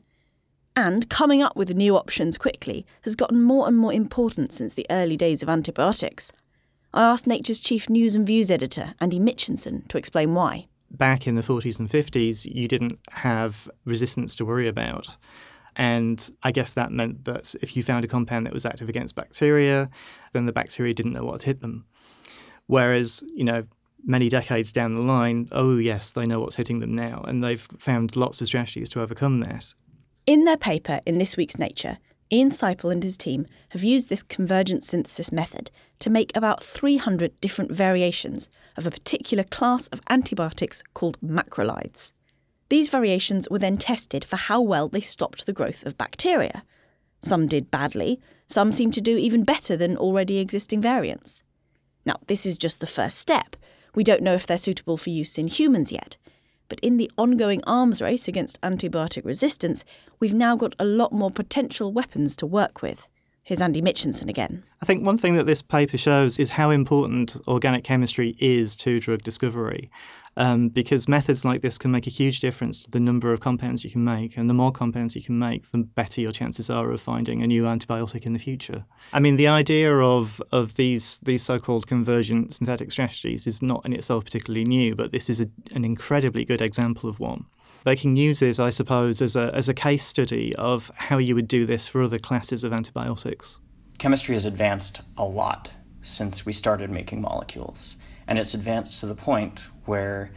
And 0.75 1.09
coming 1.09 1.41
up 1.41 1.55
with 1.55 1.75
new 1.75 1.95
options 1.95 2.37
quickly 2.37 2.85
has 3.03 3.15
gotten 3.15 3.41
more 3.41 3.67
and 3.67 3.77
more 3.77 3.93
important 3.93 4.51
since 4.51 4.73
the 4.73 4.85
early 4.89 5.17
days 5.17 5.41
of 5.41 5.49
antibiotics. 5.49 6.31
I 6.93 7.03
asked 7.11 7.27
Nature's 7.27 7.59
chief 7.59 7.89
news 7.89 8.13
and 8.15 8.27
views 8.27 8.51
editor, 8.51 8.93
Andy 8.99 9.19
Mitchinson, 9.19 9.87
to 9.87 9.97
explain 9.97 10.33
why. 10.35 10.67
Back 10.89 11.27
in 11.27 11.35
the 11.35 11.41
40s 11.41 11.79
and 11.79 11.89
50s, 11.89 12.45
you 12.53 12.67
didn't 12.67 12.99
have 13.11 13.69
resistance 13.85 14.35
to 14.37 14.45
worry 14.45 14.67
about. 14.67 15.17
And 15.75 16.31
I 16.41 16.51
guess 16.51 16.73
that 16.73 16.91
meant 16.91 17.25
that 17.25 17.53
if 17.61 17.77
you 17.77 17.83
found 17.83 18.03
a 18.03 18.07
compound 18.07 18.45
that 18.45 18.53
was 18.53 18.65
active 18.65 18.89
against 18.89 19.15
bacteria, 19.15 19.89
then 20.33 20.45
the 20.47 20.53
bacteria 20.53 20.93
didn't 20.93 21.13
know 21.13 21.23
what 21.23 21.43
hit 21.43 21.59
them. 21.59 21.85
Whereas, 22.65 23.23
you 23.33 23.43
know, 23.43 23.65
many 24.03 24.29
decades 24.29 24.71
down 24.71 24.93
the 24.93 25.01
line, 25.01 25.47
oh, 25.51 25.77
yes, 25.77 26.11
they 26.11 26.25
know 26.25 26.39
what's 26.39 26.55
hitting 26.55 26.79
them 26.79 26.95
now. 26.95 27.23
And 27.27 27.43
they've 27.43 27.67
found 27.77 28.15
lots 28.15 28.41
of 28.41 28.47
strategies 28.47 28.89
to 28.89 29.01
overcome 29.01 29.39
that. 29.41 29.73
In 30.25 30.45
their 30.45 30.57
paper 30.57 30.99
in 31.05 31.19
this 31.19 31.37
week's 31.37 31.59
Nature, 31.59 31.99
Ian 32.31 32.49
Seiple 32.49 32.91
and 32.91 33.03
his 33.03 33.15
team 33.17 33.45
have 33.69 33.83
used 33.83 34.09
this 34.09 34.23
convergent 34.23 34.83
synthesis 34.83 35.31
method 35.31 35.71
to 35.99 36.09
make 36.09 36.35
about 36.35 36.63
300 36.63 37.39
different 37.39 37.71
variations 37.71 38.49
of 38.75 38.85
a 38.85 38.91
particular 38.91 39.43
class 39.43 39.87
of 39.87 40.01
antibiotics 40.09 40.83
called 40.93 41.19
macrolides. 41.21 42.13
These 42.69 42.89
variations 42.89 43.47
were 43.49 43.59
then 43.59 43.77
tested 43.77 44.25
for 44.25 44.35
how 44.35 44.61
well 44.61 44.89
they 44.89 44.99
stopped 44.99 45.45
the 45.45 45.53
growth 45.53 45.85
of 45.85 45.97
bacteria. 45.97 46.63
Some 47.19 47.47
did 47.47 47.71
badly, 47.71 48.19
some 48.45 48.71
seemed 48.71 48.93
to 48.95 49.01
do 49.01 49.17
even 49.17 49.43
better 49.43 49.77
than 49.77 49.97
already 49.97 50.39
existing 50.39 50.81
variants. 50.81 51.43
Now, 52.05 52.17
this 52.27 52.45
is 52.45 52.57
just 52.57 52.79
the 52.79 52.87
first 52.87 53.17
step. 53.17 53.55
We 53.95 54.03
don't 54.03 54.21
know 54.21 54.33
if 54.33 54.45
they're 54.45 54.57
suitable 54.57 54.97
for 54.97 55.09
use 55.09 55.37
in 55.37 55.47
humans 55.47 55.91
yet, 55.91 56.17
but 56.69 56.79
in 56.81 56.97
the 56.97 57.11
ongoing 57.17 57.63
arms 57.65 58.01
race 58.01 58.27
against 58.27 58.61
antibiotic 58.61 59.25
resistance, 59.25 59.85
we've 60.19 60.33
now 60.33 60.55
got 60.55 60.75
a 60.79 60.85
lot 60.85 61.11
more 61.11 61.31
potential 61.31 61.91
weapons 61.91 62.35
to 62.37 62.45
work 62.45 62.81
with. 62.81 63.07
Here's 63.43 63.61
Andy 63.61 63.81
Mitchinson 63.81 64.27
again. 64.27 64.63
I 64.81 64.85
think 64.85 65.05
one 65.05 65.17
thing 65.17 65.35
that 65.35 65.45
this 65.45 65.61
paper 65.61 65.97
shows 65.97 66.37
is 66.37 66.51
how 66.51 66.69
important 66.69 67.37
organic 67.47 67.85
chemistry 67.85 68.35
is 68.39 68.75
to 68.77 68.99
drug 68.99 69.23
discovery. 69.23 69.89
Um, 70.39 70.69
because 70.69 71.07
methods 71.07 71.43
like 71.43 71.63
this 71.63 71.79
can 71.79 71.89
make 71.89 72.05
a 72.05 72.11
huge 72.11 72.41
difference 72.41 72.83
to 72.83 72.91
the 72.91 72.99
number 72.99 73.33
of 73.33 73.39
compounds 73.39 73.83
you 73.83 73.89
can 73.89 74.03
make. 74.03 74.37
And 74.37 74.47
the 74.47 74.53
more 74.53 74.71
compounds 74.71 75.15
you 75.15 75.23
can 75.23 75.39
make, 75.39 75.71
the 75.71 75.79
better 75.79 76.21
your 76.21 76.31
chances 76.31 76.69
are 76.69 76.91
of 76.91 77.01
finding 77.01 77.41
a 77.41 77.47
new 77.47 77.63
antibiotic 77.63 78.23
in 78.23 78.33
the 78.33 78.39
future. 78.39 78.85
I 79.11 79.19
mean, 79.19 79.37
the 79.37 79.47
idea 79.47 79.97
of, 79.97 80.39
of 80.51 80.75
these, 80.75 81.17
these 81.23 81.41
so 81.41 81.57
called 81.57 81.87
convergent 81.87 82.53
synthetic 82.53 82.91
strategies 82.91 83.47
is 83.47 83.63
not 83.63 83.83
in 83.83 83.93
itself 83.93 84.25
particularly 84.25 84.63
new, 84.63 84.93
but 84.95 85.11
this 85.11 85.27
is 85.27 85.41
a, 85.41 85.49
an 85.71 85.83
incredibly 85.83 86.45
good 86.45 86.61
example 86.61 87.09
of 87.09 87.19
one. 87.19 87.45
They 87.83 87.95
can 87.95 88.15
use 88.15 88.43
it, 88.43 88.59
I 88.59 88.69
suppose, 88.69 89.23
as 89.23 89.35
a, 89.35 89.49
as 89.55 89.67
a 89.67 89.73
case 89.73 90.05
study 90.05 90.55
of 90.55 90.91
how 90.95 91.17
you 91.17 91.33
would 91.33 91.47
do 91.47 91.65
this 91.65 91.87
for 91.87 92.03
other 92.03 92.19
classes 92.19 92.63
of 92.63 92.71
antibiotics. 92.71 93.59
Chemistry 93.97 94.35
has 94.35 94.45
advanced 94.45 95.01
a 95.17 95.25
lot 95.25 95.71
since 96.03 96.45
we 96.45 96.53
started 96.53 96.91
making 96.91 97.21
molecules. 97.21 97.95
And 98.27 98.37
it's 98.37 98.53
advanced 98.53 98.99
to 98.99 99.05
the 99.05 99.15
point 99.15 99.69
where 99.87 100.31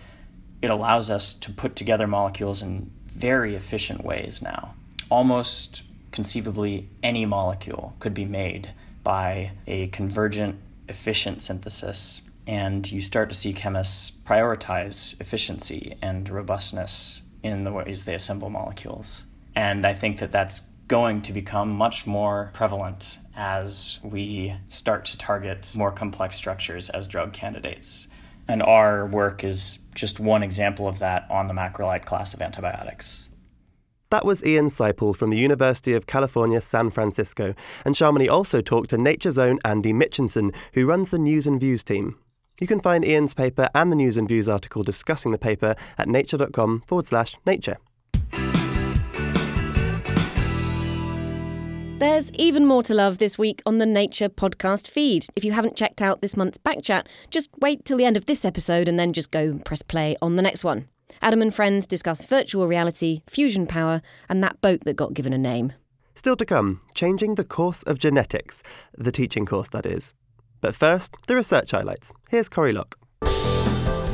it 0.63 0.71
allows 0.71 1.11
us 1.11 1.35
to 1.35 1.53
put 1.53 1.77
together 1.77 2.07
molecules 2.07 2.63
in 2.63 2.91
very 3.05 3.55
efficient 3.55 4.05
ways 4.05 4.43
now. 4.43 4.75
Almost 5.11 5.83
conceivably, 6.13 6.89
any 7.03 7.27
molecule 7.27 7.95
could 7.99 8.15
be 8.15 8.25
made 8.25 8.71
by 9.03 9.53
a 9.67 9.89
convergent, 9.89 10.57
efficient 10.89 11.41
synthesis. 11.43 12.23
And 12.47 12.91
you 12.91 13.01
start 13.01 13.29
to 13.29 13.35
see 13.35 13.53
chemists 13.53 14.11
prioritize 14.11 15.21
efficiency 15.21 15.97
and 16.03 16.29
robustness 16.29 17.23
in 17.43 17.65
the 17.65 17.73
ways 17.73 18.05
they 18.05 18.15
assemble 18.15 18.51
molecules. 18.51 19.25
And 19.55 19.87
I 19.87 19.95
think 19.95 20.19
that 20.19 20.33
that's 20.33 20.61
going 20.89 21.23
to 21.23 21.33
become 21.33 21.71
much 21.71 22.07
more 22.07 22.51
prevalent 22.53 23.19
as 23.37 24.01
we 24.03 24.55
start 24.69 25.05
to 25.07 25.17
target 25.17 25.73
more 25.77 25.93
complex 25.93 26.35
structures 26.35 26.91
as 26.91 27.07
drug 27.07 27.33
candidates. 27.33 28.09
And 28.51 28.65
our 28.65 29.07
work 29.07 29.45
is 29.45 29.79
just 29.95 30.19
one 30.19 30.43
example 30.43 30.89
of 30.89 30.99
that 30.99 31.25
on 31.31 31.47
the 31.47 31.55
macrolide 31.55 32.05
class 32.05 32.35
of 32.35 32.43
antibiotics. 32.43 33.29
That 34.11 34.27
was 34.27 34.45
Ian 34.45 34.67
Seiple 34.67 35.15
from 35.15 35.31
the 35.31 35.39
University 35.39 35.93
of 35.93 36.09
California, 36.09 36.61
San 36.61 36.91
Francisco, 36.91 37.55
and 37.85 37.95
Shamini 37.95 38.29
also 38.29 38.61
talked 38.61 38.91
to 38.91 38.99
Nature's 38.99 39.39
own 39.39 39.61
Andy 39.65 39.93
Mitchinson, 39.93 40.53
who 40.75 40.85
runs 40.85 41.11
the 41.11 41.19
News 41.21 41.47
and 41.47 41.61
Views 41.61 41.85
team. 41.85 42.17
You 42.61 42.67
can 42.67 42.81
find 42.81 43.05
Ian's 43.05 43.35
paper 43.35 43.69
and 43.73 43.93
the 43.93 43.97
News 43.97 44.17
and 44.17 44.29
Views 44.29 44.49
article 44.49 44.83
discussing 44.83 45.31
the 45.31 45.39
paper 45.39 45.77
at 45.97 46.09
nature.com 46.09 46.83
forward 46.89 47.07
slash 47.07 47.37
nature. 47.47 47.77
There's 52.01 52.33
even 52.33 52.65
more 52.65 52.83
to 52.85 52.95
love 52.95 53.19
this 53.19 53.37
week 53.37 53.61
on 53.67 53.77
the 53.77 53.85
Nature 53.85 54.31
podcast 54.31 54.89
feed. 54.89 55.27
If 55.37 55.45
you 55.45 55.53
haven't 55.53 55.77
checked 55.77 56.01
out 56.01 56.23
this 56.23 56.35
month's 56.35 56.57
back 56.57 56.79
chat, 56.83 57.07
just 57.29 57.51
wait 57.61 57.85
till 57.85 57.99
the 57.99 58.07
end 58.07 58.17
of 58.17 58.25
this 58.25 58.47
episode 58.47 58.89
and 58.89 58.99
then 58.99 59.13
just 59.13 59.31
go 59.31 59.59
press 59.67 59.83
play 59.83 60.17
on 60.23 60.37
the 60.37 60.41
next 60.41 60.65
one. 60.65 60.89
Adam 61.21 61.43
and 61.43 61.55
friends 61.55 61.87
discuss 61.87 62.25
virtual 62.25 62.67
reality, 62.67 63.21
fusion 63.27 63.67
power, 63.67 64.01
and 64.31 64.43
that 64.43 64.59
boat 64.63 64.81
that 64.87 64.97
got 64.97 65.13
given 65.13 65.35
a 65.35 65.37
name. 65.37 65.75
Still 66.15 66.37
to 66.37 66.47
come, 66.47 66.81
changing 66.95 67.35
the 67.35 67.45
course 67.45 67.83
of 67.83 67.99
genetics, 67.99 68.63
the 68.97 69.13
teaching 69.13 69.45
course 69.45 69.69
that 69.69 69.85
is. 69.85 70.15
But 70.63 70.75
first, 70.75 71.15
the 71.27 71.37
research 71.37 71.73
highlights. 71.73 72.15
Here's 72.31 72.49
Corie 72.49 72.73
Lok. 72.73 72.99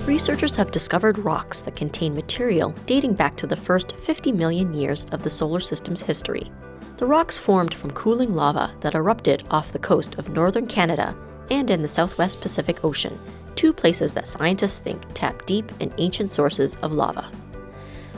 Researchers 0.09 0.57
have 0.57 0.73
discovered 0.73 1.19
rocks 1.19 1.63
that 1.63 1.77
contain 1.77 2.15
material 2.15 2.75
dating 2.87 3.15
back 3.15 3.37
to 3.37 3.47
the 3.47 3.57
first 3.57 3.95
50 3.99 4.33
million 4.33 4.75
years 4.75 5.07
of 5.13 5.23
the 5.23 5.31
solar 5.31 5.61
system's 5.61 6.03
history. 6.03 6.51
The 6.97 7.07
rocks 7.07 7.37
formed 7.37 7.75
from 7.75 7.91
cooling 7.91 8.35
lava 8.35 8.75
that 8.81 8.95
erupted 8.95 9.45
off 9.51 9.73
the 9.73 9.79
coast 9.79 10.15
of 10.15 10.31
northern 10.31 10.67
Canada 10.67 11.15
and 11.51 11.71
in 11.71 11.83
the 11.83 11.89
southwest 11.89 12.41
Pacific 12.41 12.85
Ocean, 12.85 13.21
two 13.55 13.75
places 13.75 14.15
that 14.15 14.27
scientists 14.27 14.79
think 14.79 15.03
tap 15.13 15.45
deep 15.45 15.71
in 15.79 15.93
ancient 15.99 16.33
sources 16.33 16.77
of 16.77 16.93
lava. 16.93 17.31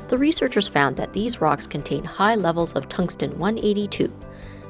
The 0.06 0.16
researchers 0.16 0.68
found 0.68 0.96
that 0.96 1.12
these 1.12 1.40
rocks 1.40 1.66
contain 1.66 2.04
high 2.04 2.36
levels 2.36 2.72
of 2.74 2.88
tungsten 2.88 3.36
182, 3.36 4.12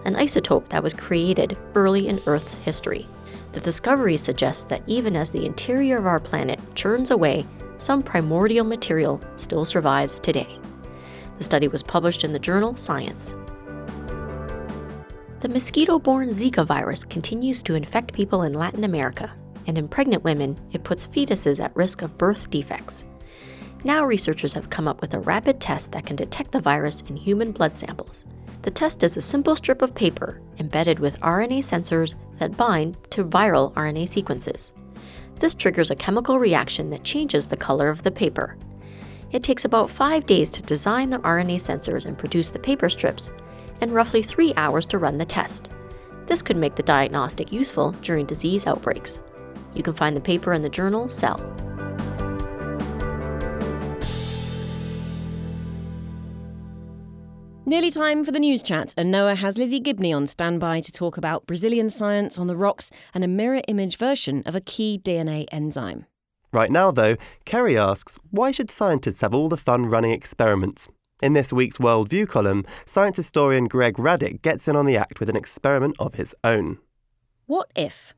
an 0.06 0.14
isotope 0.14 0.68
that 0.70 0.82
was 0.82 0.94
created 0.94 1.58
early 1.74 2.08
in 2.08 2.20
Earth's 2.26 2.54
history. 2.54 3.06
The 3.52 3.60
discovery 3.60 4.16
suggests 4.16 4.64
that 4.64 4.82
even 4.86 5.16
as 5.16 5.30
the 5.30 5.44
interior 5.44 5.98
of 5.98 6.06
our 6.06 6.20
planet 6.20 6.60
churns 6.74 7.10
away, 7.10 7.46
some 7.76 8.02
primordial 8.02 8.64
material 8.64 9.20
still 9.36 9.66
survives 9.66 10.18
today. 10.18 10.58
The 11.36 11.44
study 11.44 11.68
was 11.68 11.82
published 11.82 12.24
in 12.24 12.32
the 12.32 12.38
journal 12.38 12.74
Science. 12.74 13.34
The 15.40 15.48
mosquito 15.48 16.00
borne 16.00 16.30
Zika 16.30 16.66
virus 16.66 17.04
continues 17.04 17.62
to 17.62 17.76
infect 17.76 18.12
people 18.12 18.42
in 18.42 18.54
Latin 18.54 18.82
America, 18.82 19.32
and 19.68 19.78
in 19.78 19.86
pregnant 19.86 20.24
women, 20.24 20.58
it 20.72 20.82
puts 20.82 21.06
fetuses 21.06 21.62
at 21.62 21.76
risk 21.76 22.02
of 22.02 22.18
birth 22.18 22.50
defects. 22.50 23.04
Now, 23.84 24.04
researchers 24.04 24.52
have 24.54 24.68
come 24.68 24.88
up 24.88 25.00
with 25.00 25.14
a 25.14 25.20
rapid 25.20 25.60
test 25.60 25.92
that 25.92 26.04
can 26.04 26.16
detect 26.16 26.50
the 26.50 26.58
virus 26.58 27.02
in 27.02 27.14
human 27.14 27.52
blood 27.52 27.76
samples. 27.76 28.26
The 28.62 28.72
test 28.72 29.04
is 29.04 29.16
a 29.16 29.20
simple 29.20 29.54
strip 29.54 29.80
of 29.80 29.94
paper 29.94 30.40
embedded 30.58 30.98
with 30.98 31.20
RNA 31.20 31.60
sensors 31.60 32.16
that 32.40 32.56
bind 32.56 32.96
to 33.10 33.22
viral 33.22 33.72
RNA 33.74 34.08
sequences. 34.08 34.72
This 35.38 35.54
triggers 35.54 35.92
a 35.92 35.96
chemical 35.96 36.40
reaction 36.40 36.90
that 36.90 37.04
changes 37.04 37.46
the 37.46 37.56
color 37.56 37.90
of 37.90 38.02
the 38.02 38.10
paper. 38.10 38.56
It 39.30 39.44
takes 39.44 39.64
about 39.64 39.88
five 39.88 40.26
days 40.26 40.50
to 40.50 40.62
design 40.62 41.10
the 41.10 41.20
RNA 41.20 41.60
sensors 41.60 42.06
and 42.06 42.18
produce 42.18 42.50
the 42.50 42.58
paper 42.58 42.88
strips, 42.88 43.30
and 43.80 43.94
roughly 43.94 44.22
three 44.22 44.52
hours 44.56 44.86
to 44.86 44.98
run 44.98 45.18
the 45.18 45.24
test. 45.24 45.68
This 46.26 46.42
could 46.42 46.56
make 46.56 46.74
the 46.74 46.82
diagnostic 46.82 47.52
useful 47.52 47.92
during 48.02 48.26
disease 48.26 48.66
outbreaks. 48.66 49.20
You 49.74 49.82
can 49.82 49.94
find 49.94 50.16
the 50.16 50.20
paper 50.20 50.52
in 50.52 50.62
the 50.62 50.68
journal 50.68 51.08
Cell. 51.08 51.38
Nearly 57.68 57.90
time 57.90 58.24
for 58.24 58.32
the 58.32 58.40
news 58.40 58.62
chat, 58.62 58.94
and 58.96 59.10
Noah 59.10 59.34
has 59.34 59.58
Lizzie 59.58 59.78
Gibney 59.78 60.10
on 60.10 60.26
standby 60.26 60.80
to 60.80 60.90
talk 60.90 61.18
about 61.18 61.46
Brazilian 61.46 61.90
science 61.90 62.38
on 62.38 62.46
the 62.46 62.56
rocks 62.56 62.90
and 63.12 63.22
a 63.22 63.28
mirror 63.28 63.60
image 63.68 63.98
version 63.98 64.42
of 64.46 64.54
a 64.54 64.60
key 64.62 64.98
DNA 64.98 65.44
enzyme. 65.52 66.06
Right 66.50 66.70
now, 66.70 66.90
though, 66.90 67.16
Kerri 67.44 67.78
asks 67.78 68.18
why 68.30 68.52
should 68.52 68.70
scientists 68.70 69.20
have 69.20 69.34
all 69.34 69.50
the 69.50 69.58
fun 69.58 69.84
running 69.84 70.12
experiments? 70.12 70.88
In 71.20 71.32
this 71.32 71.52
week's 71.52 71.78
Worldview 71.78 72.28
column, 72.28 72.64
science 72.86 73.16
historian 73.16 73.66
Greg 73.66 73.94
Radick 73.96 74.40
gets 74.40 74.68
in 74.68 74.76
on 74.76 74.86
the 74.86 74.96
act 74.96 75.18
with 75.18 75.28
an 75.28 75.34
experiment 75.34 75.96
of 75.98 76.14
his 76.14 76.32
own. 76.44 76.78
What 77.46 77.72
if? 77.74 78.14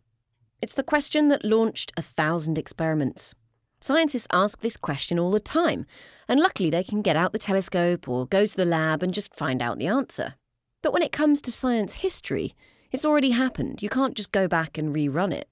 It's 0.61 0.75
the 0.75 0.83
question 0.83 1.29
that 1.29 1.43
launched 1.43 1.93
a 1.97 2.03
thousand 2.03 2.59
experiments. 2.59 3.35
Scientists 3.81 4.27
ask 4.35 4.61
this 4.61 4.77
question 4.77 5.19
all 5.19 5.31
the 5.31 5.41
time, 5.41 5.87
and 6.29 6.39
luckily 6.39 6.69
they 6.69 6.85
can 6.85 7.01
get 7.01 7.17
out 7.17 7.33
the 7.33 7.39
telescope 7.39 8.07
or 8.07 8.27
go 8.27 8.45
to 8.45 8.57
the 8.57 8.67
lab 8.67 9.03
and 9.03 9.15
just 9.15 9.35
find 9.35 9.63
out 9.63 9.79
the 9.79 9.87
answer. 9.87 10.35
But 10.83 10.93
when 10.93 11.03
it 11.03 11.11
comes 11.11 11.41
to 11.43 11.53
science 11.53 11.95
history, 11.95 12.53
it's 12.93 13.07
already 13.07 13.31
happened. 13.31 13.83
You 13.83 13.89
can't 13.89 14.15
just 14.15 14.31
go 14.31 14.47
back 14.47 14.77
and 14.77 14.95
rerun 14.95 15.33
it. 15.33 15.49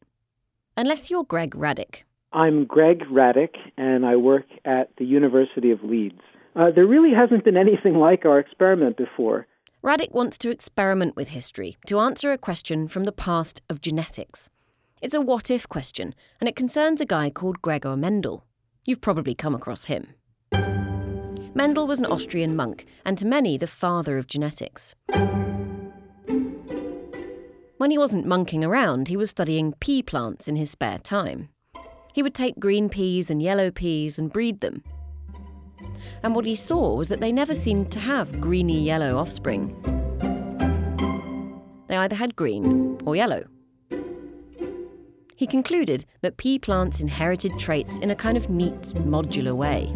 Unless 0.77 1.11
you're 1.11 1.25
Greg 1.25 1.55
Radick. 1.55 2.03
I'm 2.31 2.67
Greg 2.67 3.05
Radick, 3.11 3.57
and 3.79 4.05
I 4.05 4.17
work 4.17 4.45
at 4.67 4.91
the 4.99 5.07
University 5.07 5.71
of 5.71 5.83
Leeds. 5.83 6.21
Uh, 6.57 6.71
there 6.75 6.87
really 6.87 7.15
hasn't 7.15 7.45
been 7.45 7.57
anything 7.57 7.95
like 7.95 8.25
our 8.25 8.39
experiment 8.39 8.97
before. 8.97 9.47
Radick 9.83 10.13
wants 10.13 10.37
to 10.39 10.51
experiment 10.51 11.15
with 11.15 11.29
history 11.29 11.77
to 11.87 12.01
answer 12.01 12.33
a 12.33 12.39
question 12.39 12.89
from 12.89 13.05
the 13.05 13.13
past 13.13 13.63
of 13.71 13.81
genetics. 13.81 14.51
It's 15.01 15.15
a 15.15 15.21
what 15.21 15.51
if 15.51 15.69
question, 15.69 16.15
and 16.41 16.49
it 16.49 16.57
concerns 16.57 17.01
a 17.01 17.07
guy 17.07 17.31
called 17.31 17.63
Gregor 17.63 17.97
Mendel. 17.97 18.45
You've 18.85 19.01
probably 19.01 19.35
come 19.35 19.55
across 19.55 19.85
him. 19.85 20.15
Mendel 21.55 21.87
was 21.87 22.01
an 22.01 22.07
Austrian 22.07 22.57
monk, 22.57 22.87
and 23.05 23.17
to 23.19 23.27
many, 23.27 23.57
the 23.57 23.67
father 23.67 24.19
of 24.19 24.27
genetics. 24.27 24.95
When 27.77 27.93
he 27.93 27.99
wasn't 27.99 28.27
monking 28.27 28.65
around, 28.65 29.07
he 29.07 29.17
was 29.17 29.31
studying 29.31 29.75
pea 29.79 30.03
plants 30.03 30.49
in 30.49 30.57
his 30.57 30.73
spare 30.73 30.99
time. 30.99 31.51
He 32.13 32.23
would 32.25 32.35
take 32.35 32.59
green 32.59 32.89
peas 32.89 33.31
and 33.31 33.41
yellow 33.41 33.71
peas 33.71 34.19
and 34.19 34.33
breed 34.33 34.61
them. 34.61 34.83
And 36.23 36.35
what 36.35 36.45
he 36.45 36.55
saw 36.55 36.95
was 36.95 37.09
that 37.09 37.21
they 37.21 37.33
never 37.33 37.55
seemed 37.55 37.91
to 37.93 38.01
have 38.01 38.41
greeny 38.41 38.83
yellow 38.83 39.17
offspring. 39.17 39.75
They 41.89 41.97
either 41.97 42.17
had 42.17 42.37
green 42.37 42.99
or 43.05 43.17
yellow. 43.17 43.45
He 45.37 45.47
concluded 45.47 46.05
that 46.23 46.37
pea 46.37 46.59
plants 46.59 47.01
inherited 47.01 47.59
traits 47.59 47.99
in 47.99 48.11
a 48.11 48.17
kind 48.17 48.37
of 48.37 48.51
neat, 48.51 48.93
modular 48.95 49.55
way. 49.55 49.93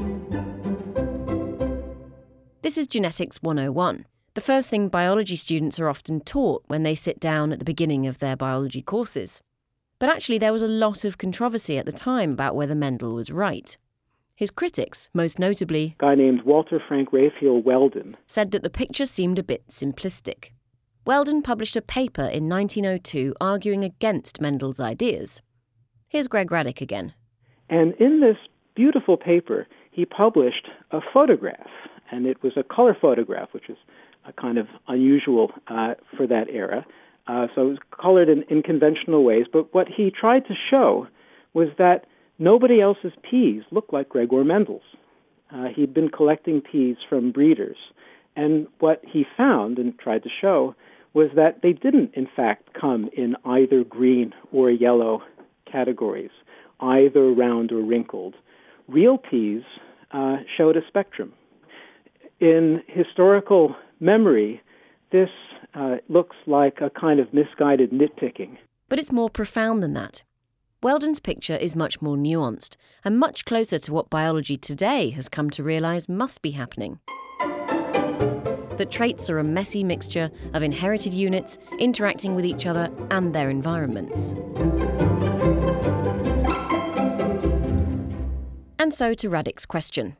This 2.63 2.79
is 2.79 2.87
Genetics 2.87 3.43
101, 3.43 4.07
the 4.35 4.41
first 4.41 4.71
thing 4.71 4.89
biology 4.89 5.37
students 5.37 5.79
are 5.79 5.91
often 5.91 6.21
taught 6.21 6.65
when 6.67 6.85
they 6.85 6.95
sit 6.95 7.21
down 7.21 7.53
at 7.53 7.59
the 7.59 7.67
beginning 7.67 8.07
of 8.07 8.19
their 8.19 8.35
biology 8.35 8.81
courses. 8.81 9.43
But 9.99 10.09
actually, 10.09 10.39
there 10.39 10.55
was 10.55 10.63
a 10.63 10.69
lot 10.69 11.05
of 11.05 11.19
controversy 11.19 11.77
at 11.77 11.85
the 11.85 11.93
time 11.93 12.33
about 12.33 12.57
whether 12.57 12.75
Mendel 12.75 13.13
was 13.15 13.31
right. 13.31 13.77
His 14.43 14.51
critics, 14.51 15.09
most 15.15 15.39
notably 15.39 15.95
a 16.01 16.03
guy 16.03 16.15
named 16.17 16.43
Walter 16.43 16.83
Frank 16.89 17.13
Raphael 17.13 17.63
Weldon, 17.63 18.17
said 18.27 18.51
that 18.51 18.65
the 18.65 18.71
picture 18.71 19.07
seemed 19.07 19.39
a 19.39 19.43
bit 19.45 19.69
simplistic. 19.69 20.51
Weldon 21.07 21.43
published 21.43 21.77
a 21.77 21.81
paper 21.81 22.25
in 22.25 22.49
1902 22.49 23.37
arguing 23.41 23.85
against 23.85 24.41
Mendel's 24.41 24.81
ideas. 24.81 25.43
Here's 26.09 26.27
Greg 26.27 26.49
Radick 26.51 26.81
again. 26.81 27.15
And 27.71 27.95
in 28.01 28.19
this 28.19 28.37
beautiful 28.75 29.17
paper, 29.17 29.69
he 29.93 30.05
published 30.05 30.67
a 30.91 30.99
photograph, 31.15 31.71
and 32.11 32.27
it 32.27 32.43
was 32.43 32.55
a 32.57 32.65
color 32.65 32.97
photograph, 33.01 33.51
which 33.53 33.71
is 33.71 33.79
a 34.27 34.33
kind 34.33 34.59
of 34.59 34.67
unusual 34.89 35.53
uh, 35.69 35.95
for 36.17 36.27
that 36.27 36.49
era. 36.51 36.85
Uh, 37.29 37.47
so 37.55 37.61
it 37.61 37.69
was 37.69 37.79
colored 37.97 38.29
in, 38.29 38.43
in 38.51 38.65
conventional 38.65 39.23
ways. 39.23 39.47
But 39.53 39.73
what 39.73 39.87
he 39.87 40.11
tried 40.11 40.47
to 40.47 40.55
show 40.69 41.07
was 41.55 41.69
that 41.79 42.07
nobody 42.43 42.81
else's 42.81 43.13
peas 43.29 43.63
looked 43.71 43.93
like 43.93 44.09
Gregor 44.09 44.45
Mendel's. 44.45 44.83
Uh, 45.55 45.67
he'd 45.75 45.95
been 45.95 46.09
collecting 46.09 46.61
peas 46.61 46.97
from 47.09 47.31
breeders. 47.31 47.77
And 48.35 48.67
what 48.81 49.03
he 49.07 49.25
found 49.37 49.79
and 49.79 49.99
tried 49.99 50.23
to 50.25 50.31
show 50.41 50.75
was 51.15 51.29
that 51.37 51.61
they 51.63 51.73
didn't, 51.73 52.15
in 52.15 52.27
fact, 52.35 52.71
come 52.79 53.11
in 53.17 53.37
either 53.45 53.85
green 53.85 54.33
or 54.51 54.71
yellow 54.71 55.23
categories, 55.71 56.31
either 56.81 57.31
round 57.31 57.71
or 57.71 57.83
wrinkled. 57.83 58.35
Real 58.89 59.19
peas 59.19 59.63
uh, 60.13 60.37
showed 60.57 60.77
a 60.77 60.87
spectrum. 60.89 61.33
In 62.41 62.83
historical 62.89 63.77
memory, 64.01 64.61
this 65.13 65.29
uh, 65.75 65.97
looks 66.09 66.37
like 66.47 66.79
a 66.81 66.91
kind 66.91 67.21
of 67.21 67.33
misguided 67.33 67.93
nitpicking. 67.93 68.57
But 68.89 68.99
it's 68.99 69.13
more 69.13 69.31
profound 69.31 69.83
than 69.83 69.93
that. 69.95 70.25
Weldon's 70.83 71.21
picture 71.21 71.55
is 71.55 71.77
much 71.77 72.03
more 72.03 72.17
nuanced 72.17 72.77
and 73.05 73.17
much 73.17 73.45
closer 73.45 73.79
to 73.79 73.93
what 73.93 74.11
biology 74.11 74.57
today 74.57 75.11
has 75.11 75.29
come 75.29 75.49
to 75.51 75.63
realise 75.63 76.09
must 76.09 76.43
be 76.43 76.51
happening 76.51 76.99
that 78.79 78.91
traits 78.91 79.31
are 79.31 79.39
a 79.39 79.45
messy 79.45 79.85
mixture 79.85 80.29
of 80.55 80.63
inherited 80.65 81.13
units 81.15 81.57
interacting 81.79 82.35
with 82.35 82.45
each 82.45 82.67
other 82.67 82.91
and 83.13 83.33
their 83.33 83.49
environments. 83.49 84.33
And 88.81 88.93
so 88.93 89.15
to 89.15 89.31
Radick's 89.31 89.67
question 89.67 90.17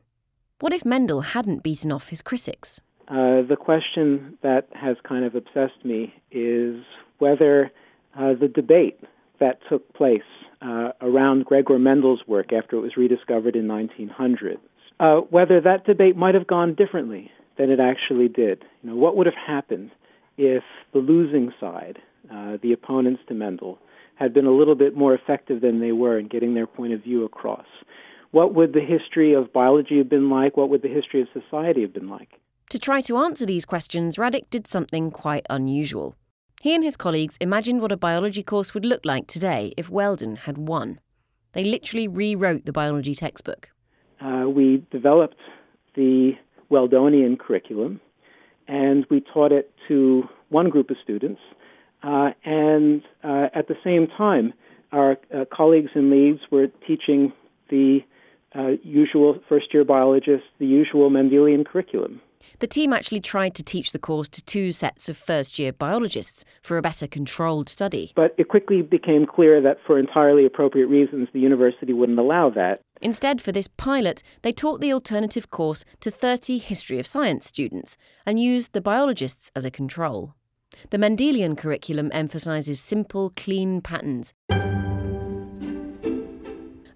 What 0.61 0.73
if 0.73 0.85
Mendel 0.85 1.23
hadn't 1.23 1.65
beaten 1.65 1.91
off 1.91 2.11
his 2.11 2.23
critics? 2.23 2.81
Uh, 3.09 3.43
the 3.43 3.57
question 3.59 4.39
that 4.43 4.69
has 4.75 4.97
kind 5.03 5.25
of 5.25 5.35
obsessed 5.35 5.85
me 5.85 6.15
is 6.31 6.85
whether 7.19 7.73
uh, 8.17 8.35
the 8.41 8.47
debate 8.47 9.01
that 9.41 9.59
took 9.69 9.93
place 9.95 10.23
uh, 10.63 10.93
around 11.01 11.45
Gregor 11.45 11.79
Mendel's 11.79 12.23
work 12.27 12.53
after 12.53 12.77
it 12.77 12.81
was 12.81 12.97
rediscovered 12.97 13.57
in 13.57 13.67
1900, 13.67 14.59
uh, 15.01 15.17
whether 15.31 15.61
that 15.61 15.85
debate 15.85 16.17
might 16.17 16.35
have 16.35 16.47
gone 16.47 16.75
differently 16.75 17.31
than 17.59 17.71
it 17.71 17.81
actually 17.81 18.29
did. 18.29 18.65
You 18.83 18.91
know, 18.91 18.97
what 18.97 19.17
would 19.17 19.27
have 19.27 19.35
happened 19.35 19.91
if 20.39 20.63
the 20.93 21.01
losing 21.01 21.53
side, 21.61 21.99
uh, 22.33 22.57
the 22.63 22.73
opponents 22.73 23.23
to 23.29 23.35
Mendel, 23.35 23.79
had 24.15 24.33
been 24.33 24.47
a 24.47 24.53
little 24.53 24.75
bit 24.75 24.97
more 24.97 25.15
effective 25.15 25.61
than 25.61 25.81
they 25.81 25.93
were 25.93 26.19
in 26.19 26.29
getting 26.29 26.55
their 26.55 26.67
point 26.67 26.93
of 26.93 27.03
view 27.03 27.25
across? 27.25 27.67
What 28.31 28.55
would 28.55 28.73
the 28.73 28.81
history 28.81 29.35
of 29.35 29.53
biology 29.53 29.99
have 29.99 30.09
been 30.09 30.31
like? 30.31 30.57
What 30.57 30.71
would 30.71 30.83
the 30.83 30.89
history 30.89 31.21
of 31.21 31.29
society 31.33 31.83
have 31.83 31.93
been 31.93 32.09
like? 32.09 32.29
To 32.71 32.79
try 32.79 33.03
to 33.03 33.19
answer 33.19 33.45
these 33.45 33.67
questions, 33.67 34.17
Radick 34.17 34.49
did 34.49 34.67
something 34.67 35.11
quite 35.11 35.45
unusual. 35.51 36.17
He 36.63 36.77
and 36.77 36.85
his 36.85 36.97
colleagues 36.97 37.37
imagined 37.41 37.83
what 37.83 37.91
a 37.91 37.97
biology 37.97 38.45
course 38.45 38.73
would 38.73 38.85
look 38.85 39.05
like 39.05 39.27
today 39.27 39.75
if 39.77 39.91
Weldon 39.91 40.37
had 40.37 40.57
won. 40.57 41.01
They 41.55 41.65
literally 41.65 42.07
rewrote 42.07 42.67
the 42.67 42.73
biology 42.73 43.17
textbook. 43.17 43.71
Uh, 44.21 44.45
we 44.49 44.87
developed 44.93 45.41
the 45.97 46.35
Weldonian 46.71 47.37
curriculum, 47.37 48.01
and 48.69 49.05
we 49.11 49.25
taught 49.35 49.51
it 49.51 49.75
to 49.89 50.23
one 50.51 50.71
group 50.71 50.91
of 50.91 50.99
students. 51.03 51.41
Uh, 52.05 52.31
and 52.45 53.03
uh, 53.25 53.49
at 53.57 53.67
the 53.67 53.75
same 53.83 54.07
time, 54.17 54.53
our 54.93 55.19
uh, 55.35 55.45
colleagues 55.53 55.91
in 55.97 56.13
Leeds 56.13 56.43
were 56.53 56.69
teaching 56.87 57.33
the 57.71 57.99
uh, 58.55 58.77
usual 58.85 59.41
first 59.49 59.75
year 59.75 59.85
biologists 59.85 60.47
the 60.61 60.67
usual 60.67 61.11
Mendelian 61.11 61.67
curriculum. 61.67 62.21
The 62.59 62.67
team 62.67 62.93
actually 62.93 63.21
tried 63.21 63.55
to 63.55 63.63
teach 63.63 63.93
the 63.93 63.99
course 63.99 64.29
to 64.29 64.45
two 64.45 64.73
sets 64.73 65.09
of 65.09 65.17
first 65.17 65.59
year 65.59 65.73
biologists 65.73 66.45
for 66.63 66.79
a 66.79 66.83
better 66.83 67.07
controlled 67.07 67.69
study. 67.69 68.13
But 68.15 68.35
it 68.39 68.49
quickly 68.49 68.83
became 68.83 69.27
clear 69.27 69.61
that 69.61 69.79
for 69.87 69.99
entirely 69.99 70.45
appropriate 70.47 70.87
reasons, 70.87 71.29
the 71.33 71.41
university 71.41 71.93
wouldn't 71.93 72.19
allow 72.19 72.51
that. 72.51 72.81
Instead, 73.01 73.43
for 73.43 73.53
this 73.53 73.69
pilot, 73.69 74.23
they 74.43 74.53
taught 74.53 74.81
the 74.81 74.93
alternative 74.93 75.51
course 75.51 75.85
to 76.01 76.11
30 76.11 76.59
History 76.59 76.99
of 76.99 77.07
Science 77.07 77.47
students 77.47 77.97
and 78.25 78.39
used 78.39 78.73
the 78.73 78.81
biologists 78.81 79.51
as 79.57 79.65
a 79.65 79.71
control. 79.71 80.35
The 80.91 80.99
Mendelian 80.99 81.57
curriculum 81.57 82.11
emphasises 82.13 82.81
simple, 82.81 83.33
clean 83.37 83.81
patterns 83.81 84.33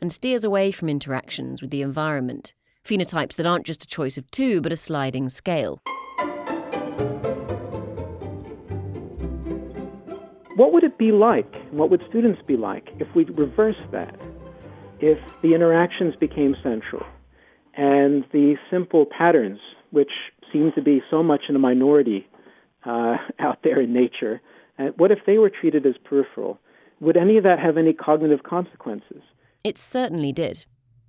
and 0.06 0.12
steers 0.12 0.44
away 0.44 0.70
from 0.70 0.88
interactions 0.88 1.61
with 1.61 1.70
the 1.70 1.82
environment, 1.82 2.54
phenotypes 2.87 3.35
that 3.35 3.46
aren't 3.46 3.66
just 3.66 3.83
a 3.83 3.87
choice 3.87 4.16
of 4.16 4.31
two, 4.31 4.61
but 4.61 4.72
a 4.72 4.77
sliding 4.77 5.29
scale. 5.29 5.81
What 10.57 10.72
would 10.72 10.85
it 10.85 10.96
be 10.96 11.12
like, 11.12 11.53
what 11.70 11.90
would 11.90 12.03
students 12.09 12.40
be 12.46 12.57
like, 12.57 12.88
if 12.99 13.09
we 13.14 13.25
reversed 13.25 13.90
that? 13.92 14.18
If 15.01 15.18
the 15.42 15.53
interactions 15.55 16.14
became 16.16 16.57
central 16.62 17.05
and 17.77 18.25
the 18.33 18.57
simple 18.70 19.05
patterns, 19.05 19.59
which 19.90 20.12
seem 20.51 20.72
to 20.75 20.81
be 20.81 21.03
so 21.11 21.22
much 21.22 21.42
in 21.49 21.57
a 21.57 21.59
minority 21.59 22.27
uh, 22.87 23.16
out 23.38 23.59
there 23.64 23.81
in 23.81 23.92
nature, 23.92 24.40
uh, 24.79 24.85
what 24.96 25.11
if 25.11 25.18
they 25.27 25.38
were 25.38 25.51
treated 25.51 25.85
as 25.85 25.94
peripheral? 26.05 26.59
Would 27.01 27.16
any 27.16 27.37
of 27.37 27.44
that 27.44 27.59
have 27.59 27.77
any 27.77 27.92
cognitive 27.92 28.42
consequences? 28.42 29.22
It 29.64 29.77
certainly 29.77 30.33
did. 30.33 30.64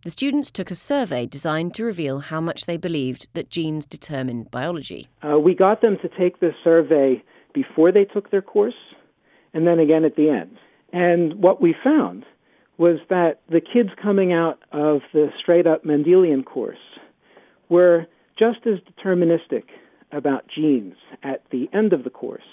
The 0.08 0.12
students 0.12 0.52
took 0.52 0.72
a 0.72 0.76
survey 0.76 1.26
designed 1.26 1.74
to 1.74 1.84
reveal 1.84 2.20
how 2.20 2.40
much 2.40 2.66
they 2.66 2.78
believed 2.78 3.28
that 3.34 3.50
genes 3.50 3.86
determined 3.86 4.50
biology. 4.50 5.10
Uh, 5.22 5.38
we 5.38 5.54
got 5.54 5.82
them 5.82 5.98
to 6.02 6.08
take 6.08 6.40
the 6.40 6.52
survey 6.64 7.22
before 7.54 7.92
they 7.92 8.06
took 8.06 8.32
their 8.32 8.42
course 8.42 8.96
and 9.54 9.68
then 9.68 9.80
again 9.80 10.06
at 10.06 10.16
the 10.16 10.30
end. 10.30 10.60
And 10.94 11.44
what 11.44 11.62
we 11.62 11.76
found 11.84 12.24
was 12.78 13.00
that 13.10 13.42
the 13.50 13.60
kids 13.60 13.90
coming 14.02 14.32
out 14.32 14.60
of 14.72 15.02
the 15.12 15.28
straight 15.38 15.68
up 15.68 15.84
Mendelian 15.84 16.46
course 16.46 16.78
were 17.68 18.06
just 18.40 18.60
as 18.66 18.80
deterministic 18.90 19.66
about 20.14 20.46
genes 20.48 20.96
at 21.22 21.44
the 21.52 21.70
end 21.74 21.92
of 21.92 22.06
the 22.06 22.10
course 22.10 22.48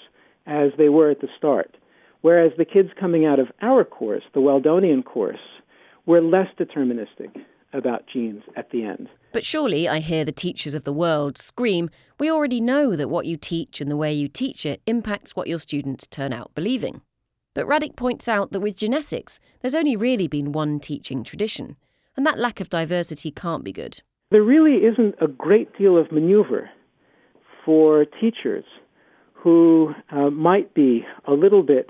as 0.45 0.71
they 0.77 0.89
were 0.89 1.09
at 1.09 1.21
the 1.21 1.29
start. 1.37 1.77
Whereas 2.19 2.51
the 2.57 2.65
kids 2.65 2.89
coming 2.99 3.25
out 3.25 3.39
of 3.39 3.47
our 3.61 3.85
course, 3.85 4.23
the 4.33 4.41
Weldonian 4.41 5.05
course, 5.05 5.39
were 6.05 6.21
less 6.21 6.47
deterministic 6.57 7.35
about 7.73 8.05
genes 8.11 8.43
at 8.55 8.69
the 8.71 8.83
end. 8.83 9.09
But 9.33 9.43
surely 9.43 9.87
I 9.87 9.99
hear 9.99 10.23
the 10.23 10.31
teachers 10.31 10.75
of 10.75 10.85
the 10.85 10.93
world 10.93 11.37
scream, 11.37 11.89
we 12.19 12.31
already 12.31 12.61
know 12.61 12.95
that 12.95 13.09
what 13.09 13.25
you 13.25 13.37
teach 13.37 13.81
and 13.81 13.91
the 13.91 13.97
way 13.97 14.13
you 14.13 14.27
teach 14.27 14.65
it 14.65 14.81
impacts 14.85 15.35
what 15.35 15.47
your 15.47 15.59
students 15.59 16.07
turn 16.07 16.31
out 16.31 16.55
believing. 16.55 17.01
But 17.53 17.67
Radick 17.67 17.95
points 17.95 18.27
out 18.27 18.51
that 18.51 18.59
with 18.59 18.77
genetics, 18.77 19.39
there's 19.61 19.75
only 19.75 19.95
really 19.95 20.27
been 20.27 20.51
one 20.51 20.79
teaching 20.79 21.23
tradition, 21.23 21.75
and 22.15 22.25
that 22.25 22.39
lack 22.39 22.59
of 22.59 22.69
diversity 22.69 23.31
can't 23.31 23.63
be 23.63 23.71
good. 23.71 24.01
There 24.31 24.43
really 24.43 24.85
isn't 24.85 25.15
a 25.21 25.27
great 25.27 25.75
deal 25.77 25.97
of 25.97 26.11
maneuver 26.11 26.69
for 27.63 28.05
teachers 28.05 28.65
who 29.33 29.93
uh, 30.11 30.29
might 30.29 30.73
be 30.73 31.05
a 31.27 31.33
little 31.33 31.63
bit 31.63 31.89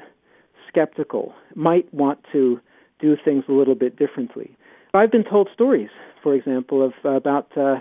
skeptical, 0.68 1.34
might 1.56 1.92
want 1.94 2.20
to 2.32 2.60
do 3.00 3.16
things 3.24 3.44
a 3.48 3.52
little 3.52 3.76
bit 3.76 3.98
differently. 3.98 4.56
I've 4.94 5.12
been 5.12 5.26
told 5.26 5.50
stories, 5.54 5.90
for 6.24 6.34
example, 6.34 6.86
of 6.86 6.94
about 7.04 7.56
uh, 7.58 7.80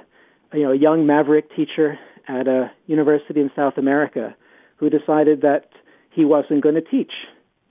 you 0.52 0.64
know 0.64 0.72
a 0.72 0.76
young 0.76 1.06
maverick 1.06 1.54
teacher 1.54 1.98
at 2.28 2.48
a 2.48 2.70
university 2.86 3.40
in 3.40 3.50
South 3.54 3.74
America 3.76 4.34
who 4.76 4.90
decided 4.90 5.42
that 5.42 5.68
he 6.10 6.24
wasn't 6.24 6.62
going 6.62 6.74
to 6.74 6.80
teach 6.80 7.12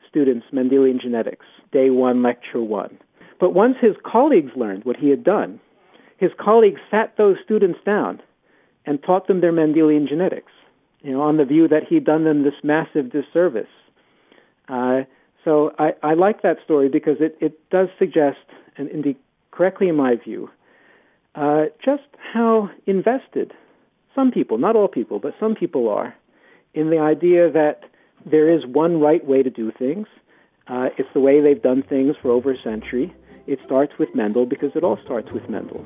students 0.08 0.46
Mendelian 0.54 1.02
genetics, 1.02 1.46
day 1.72 1.90
one, 1.90 2.22
lecture 2.22 2.62
one. 2.62 2.98
But 3.40 3.54
once 3.54 3.76
his 3.82 3.96
colleagues 4.06 4.52
learned 4.56 4.86
what 4.86 4.96
he 4.96 5.10
had 5.10 5.24
done, 5.24 5.60
his 6.18 6.32
colleagues 6.40 6.80
sat 6.90 7.16
those 7.18 7.38
students 7.44 7.80
down 7.86 8.22
and 8.86 9.02
taught 9.02 9.28
them 9.28 9.42
their 9.42 9.52
Mendelian 9.52 10.08
genetics, 10.08 10.52
you 11.02 11.12
know, 11.12 11.22
on 11.22 11.38
the 11.38 11.46
view 11.46 11.68
that 11.68 11.84
he'd 11.90 12.06
done 12.06 12.24
them 12.24 12.44
this 12.44 12.54
massive 12.64 13.12
disservice. 13.12 13.68
Uh, 14.70 15.02
so 15.44 15.74
I, 15.78 15.94
I 16.02 16.14
like 16.14 16.42
that 16.42 16.58
story 16.64 16.90
because 16.90 17.18
it, 17.20 17.38
it 17.42 17.70
does 17.70 17.90
suggest, 18.00 18.40
and 18.78 18.90
indeed 18.90 19.18
correctly 19.52 19.90
in 19.90 19.96
my 19.96 20.16
view, 20.16 20.50
uh, 21.36 21.66
just 21.84 22.04
how 22.34 22.70
invested 22.86 23.54
some 24.16 24.32
people, 24.32 24.58
not 24.58 24.76
all 24.76 24.88
people, 24.88 25.20
but 25.20 25.34
some 25.40 25.56
people 25.56 25.90
are, 25.90 26.16
in 26.74 26.90
the 26.90 27.00
idea 27.00 27.52
that 27.52 27.82
there 28.26 28.50
is 28.50 28.66
one 28.66 29.00
right 29.00 29.26
way 29.26 29.44
to 29.44 29.50
do 29.50 29.72
things. 29.72 30.08
Uh, 30.68 30.90
it's 30.98 31.10
the 31.14 31.20
way 31.20 31.42
they've 31.42 31.62
done 31.62 31.84
things 31.84 32.16
for 32.22 32.32
over 32.32 32.52
a 32.52 32.62
century. 32.62 33.14
It 33.48 33.60
starts 33.66 33.94
with 34.00 34.10
Mendel 34.16 34.46
because 34.46 34.72
it 34.76 34.84
all 34.84 34.98
starts 35.04 35.32
with 35.32 35.50
Mendel. 35.50 35.86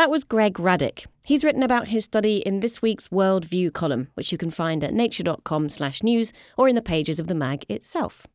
That 0.00 0.10
was 0.10 0.24
Greg 0.24 0.54
Radick. 0.54 1.04
He's 1.26 1.44
written 1.44 1.62
about 1.62 1.88
his 1.88 2.04
study 2.04 2.38
in 2.38 2.60
this 2.60 2.80
week's 2.80 3.08
Worldview 3.08 3.74
column, 3.74 4.08
which 4.14 4.32
you 4.32 4.38
can 4.38 4.50
find 4.50 4.82
at 4.82 4.94
nature.com/news 4.94 6.32
or 6.56 6.70
in 6.70 6.74
the 6.74 6.80
pages 6.80 7.20
of 7.20 7.26
the 7.26 7.34
mag 7.34 7.66
itself. 7.68 8.26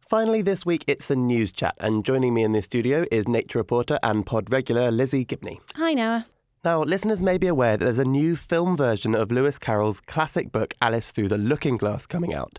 Finally, 0.00 0.42
this 0.42 0.66
week 0.66 0.82
it's 0.88 1.06
the 1.06 1.14
news 1.14 1.52
chat, 1.52 1.76
and 1.78 2.04
joining 2.04 2.34
me 2.34 2.42
in 2.42 2.50
the 2.50 2.62
studio 2.62 3.06
is 3.12 3.28
nature 3.28 3.60
reporter 3.60 4.00
and 4.02 4.26
pod 4.26 4.50
regular 4.50 4.90
Lizzie 4.90 5.24
Gibney. 5.24 5.60
Hi, 5.76 5.94
Noah. 5.94 6.26
Now, 6.64 6.82
listeners 6.82 7.22
may 7.22 7.36
be 7.36 7.46
aware 7.46 7.76
that 7.76 7.84
there's 7.84 7.98
a 7.98 8.06
new 8.06 8.36
film 8.36 8.74
version 8.74 9.14
of 9.14 9.30
Lewis 9.30 9.58
Carroll's 9.58 10.00
classic 10.00 10.50
book 10.50 10.72
Alice 10.80 11.10
Through 11.10 11.28
the 11.28 11.36
Looking 11.36 11.76
Glass 11.76 12.06
coming 12.06 12.32
out. 12.32 12.58